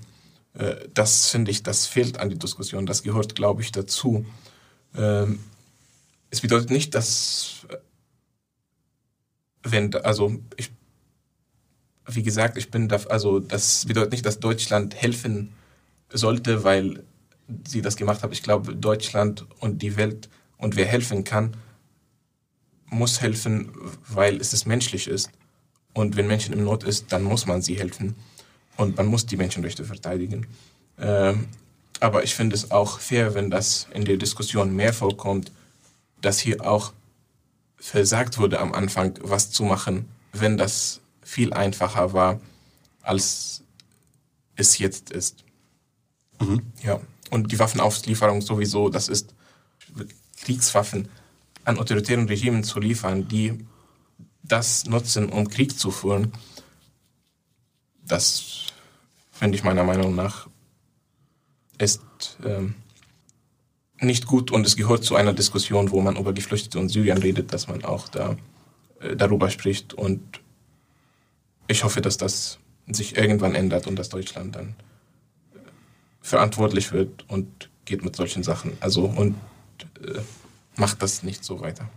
[0.54, 2.86] Äh, das finde ich, das fehlt an die Diskussion.
[2.86, 4.26] Das gehört, glaube ich, dazu.
[4.94, 5.40] Ähm,
[6.30, 7.66] es bedeutet nicht, dass
[9.62, 10.70] wenn, also ich,
[12.06, 15.52] wie gesagt, ich bin da, also das bedeutet nicht, dass Deutschland helfen
[16.12, 17.04] sollte, weil
[17.66, 18.32] sie das gemacht haben.
[18.32, 21.56] Ich glaube, Deutschland und die Welt und wer helfen kann,
[22.86, 23.72] muss helfen,
[24.08, 25.30] weil es menschlich ist.
[25.94, 28.14] Und wenn Menschen in Not ist, dann muss man sie helfen.
[28.76, 30.46] Und man muss die Menschenrechte verteidigen.
[30.98, 31.48] Ähm,
[32.00, 35.52] aber ich finde es auch fair, wenn das in der Diskussion mehr vorkommt,
[36.20, 36.92] dass hier auch
[37.76, 42.40] versagt wurde am Anfang, was zu machen, wenn das viel einfacher war,
[43.02, 43.62] als
[44.56, 45.44] es jetzt ist.
[46.40, 46.62] Mhm.
[46.82, 47.00] Ja.
[47.30, 49.34] Und die Waffenauslieferung sowieso, das ist
[50.42, 51.08] Kriegswaffen
[51.64, 53.64] an autoritären Regimen zu liefern, die
[54.42, 56.32] das nutzen, um Krieg zu führen.
[58.04, 58.66] Das
[59.30, 60.48] finde ich meiner Meinung nach
[61.78, 62.74] ist ähm,
[63.98, 67.52] nicht gut und es gehört zu einer Diskussion, wo man über Geflüchtete und Syrien redet,
[67.52, 68.36] dass man auch da
[69.00, 70.40] äh, darüber spricht und
[71.66, 74.74] ich hoffe, dass das sich irgendwann ändert und dass Deutschland dann
[75.54, 75.58] äh,
[76.20, 78.76] verantwortlich wird und geht mit solchen Sachen.
[78.80, 79.34] Also und
[80.00, 80.20] äh,
[80.76, 81.88] macht das nicht so weiter.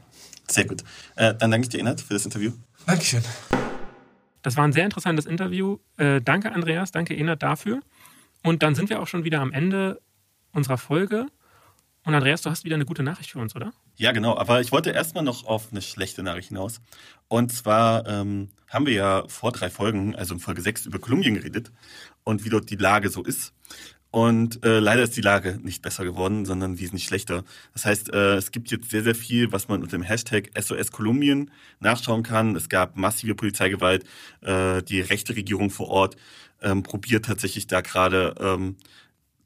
[0.47, 0.83] Sehr gut.
[1.15, 2.51] Äh, dann danke ich dir, Inhard, für das Interview.
[2.85, 3.23] Dankeschön.
[4.41, 5.79] Das war ein sehr interessantes Interview.
[5.97, 7.81] Äh, danke, Andreas, danke, Enat, dafür.
[8.43, 10.01] Und dann sind wir auch schon wieder am Ende
[10.51, 11.25] unserer Folge.
[12.03, 13.73] Und Andreas, du hast wieder eine gute Nachricht für uns, oder?
[13.95, 14.37] Ja, genau.
[14.37, 16.79] Aber ich wollte erstmal noch auf eine schlechte Nachricht hinaus.
[17.27, 21.33] Und zwar ähm, haben wir ja vor drei Folgen, also in Folge 6, über Kolumbien
[21.33, 21.71] geredet
[22.23, 23.53] und wie dort die Lage so ist.
[24.15, 27.43] Und äh, leider ist die Lage nicht besser geworden, sondern wesentlich schlechter.
[27.73, 30.93] Das heißt, äh, es gibt jetzt sehr, sehr viel, was man unter dem Hashtag SOS
[30.93, 31.51] Kolumbien
[31.81, 32.55] nachschauen kann.
[32.55, 34.05] Es gab massive Polizeigewalt.
[34.39, 36.15] Äh, die rechte Regierung vor Ort
[36.61, 38.77] ähm, probiert tatsächlich da gerade ähm,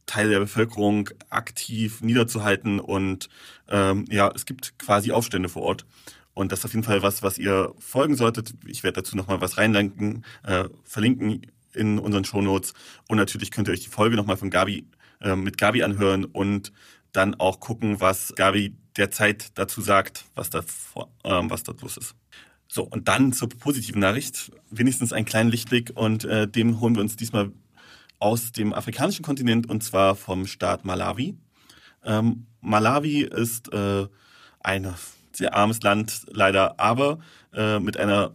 [0.06, 3.28] Teile der Bevölkerung aktiv niederzuhalten und
[3.70, 5.88] ähm, ja, es gibt quasi Aufstände vor Ort.
[6.36, 8.54] Und das ist auf jeden Fall was, was ihr folgen solltet.
[8.68, 11.42] Ich werde dazu nochmal was reinlenken, äh, verlinken
[11.74, 12.74] in unseren Shownotes.
[13.08, 14.88] Und natürlich könnt ihr euch die Folge nochmal von Gabi
[15.22, 16.72] äh, mit Gabi anhören und
[17.12, 20.64] dann auch gucken, was Gabi derzeit dazu sagt, was da
[21.24, 22.16] ähm, was dort los ist.
[22.68, 27.02] So, und dann zur positiven Nachricht, wenigstens einen kleinen Lichtblick und äh, dem holen wir
[27.02, 27.52] uns diesmal
[28.20, 31.36] aus dem afrikanischen Kontinent und zwar vom Staat Malawi.
[32.04, 34.08] Ähm, Malawi ist äh,
[34.60, 34.94] ein
[35.32, 37.20] sehr armes Land leider, aber
[37.54, 38.34] äh, mit einer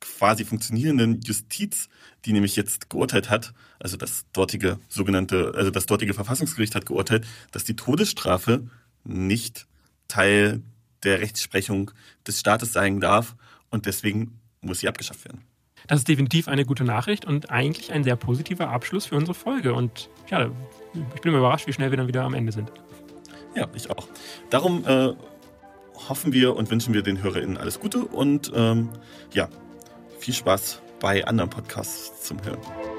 [0.00, 1.88] quasi funktionierenden Justiz,
[2.24, 7.26] die nämlich jetzt geurteilt hat, also das dortige sogenannte, also das dortige Verfassungsgericht hat geurteilt,
[7.52, 8.68] dass die Todesstrafe
[9.04, 9.66] nicht
[10.08, 10.62] Teil
[11.02, 11.90] der Rechtsprechung
[12.26, 13.36] des Staates sein darf
[13.70, 15.42] und deswegen muss sie abgeschafft werden.
[15.86, 19.74] Das ist definitiv eine gute Nachricht und eigentlich ein sehr positiver Abschluss für unsere Folge.
[19.74, 20.50] Und ja,
[21.14, 22.72] ich bin überrascht, wie schnell wir dann wieder am Ende sind.
[23.54, 24.08] Ja, ich auch.
[24.48, 25.12] Darum äh,
[26.08, 28.88] hoffen wir und wünschen wir den HörerInnen alles Gute und ähm,
[29.32, 29.48] ja,
[30.18, 32.93] viel Spaß bei anderen Podcasts zum Hören.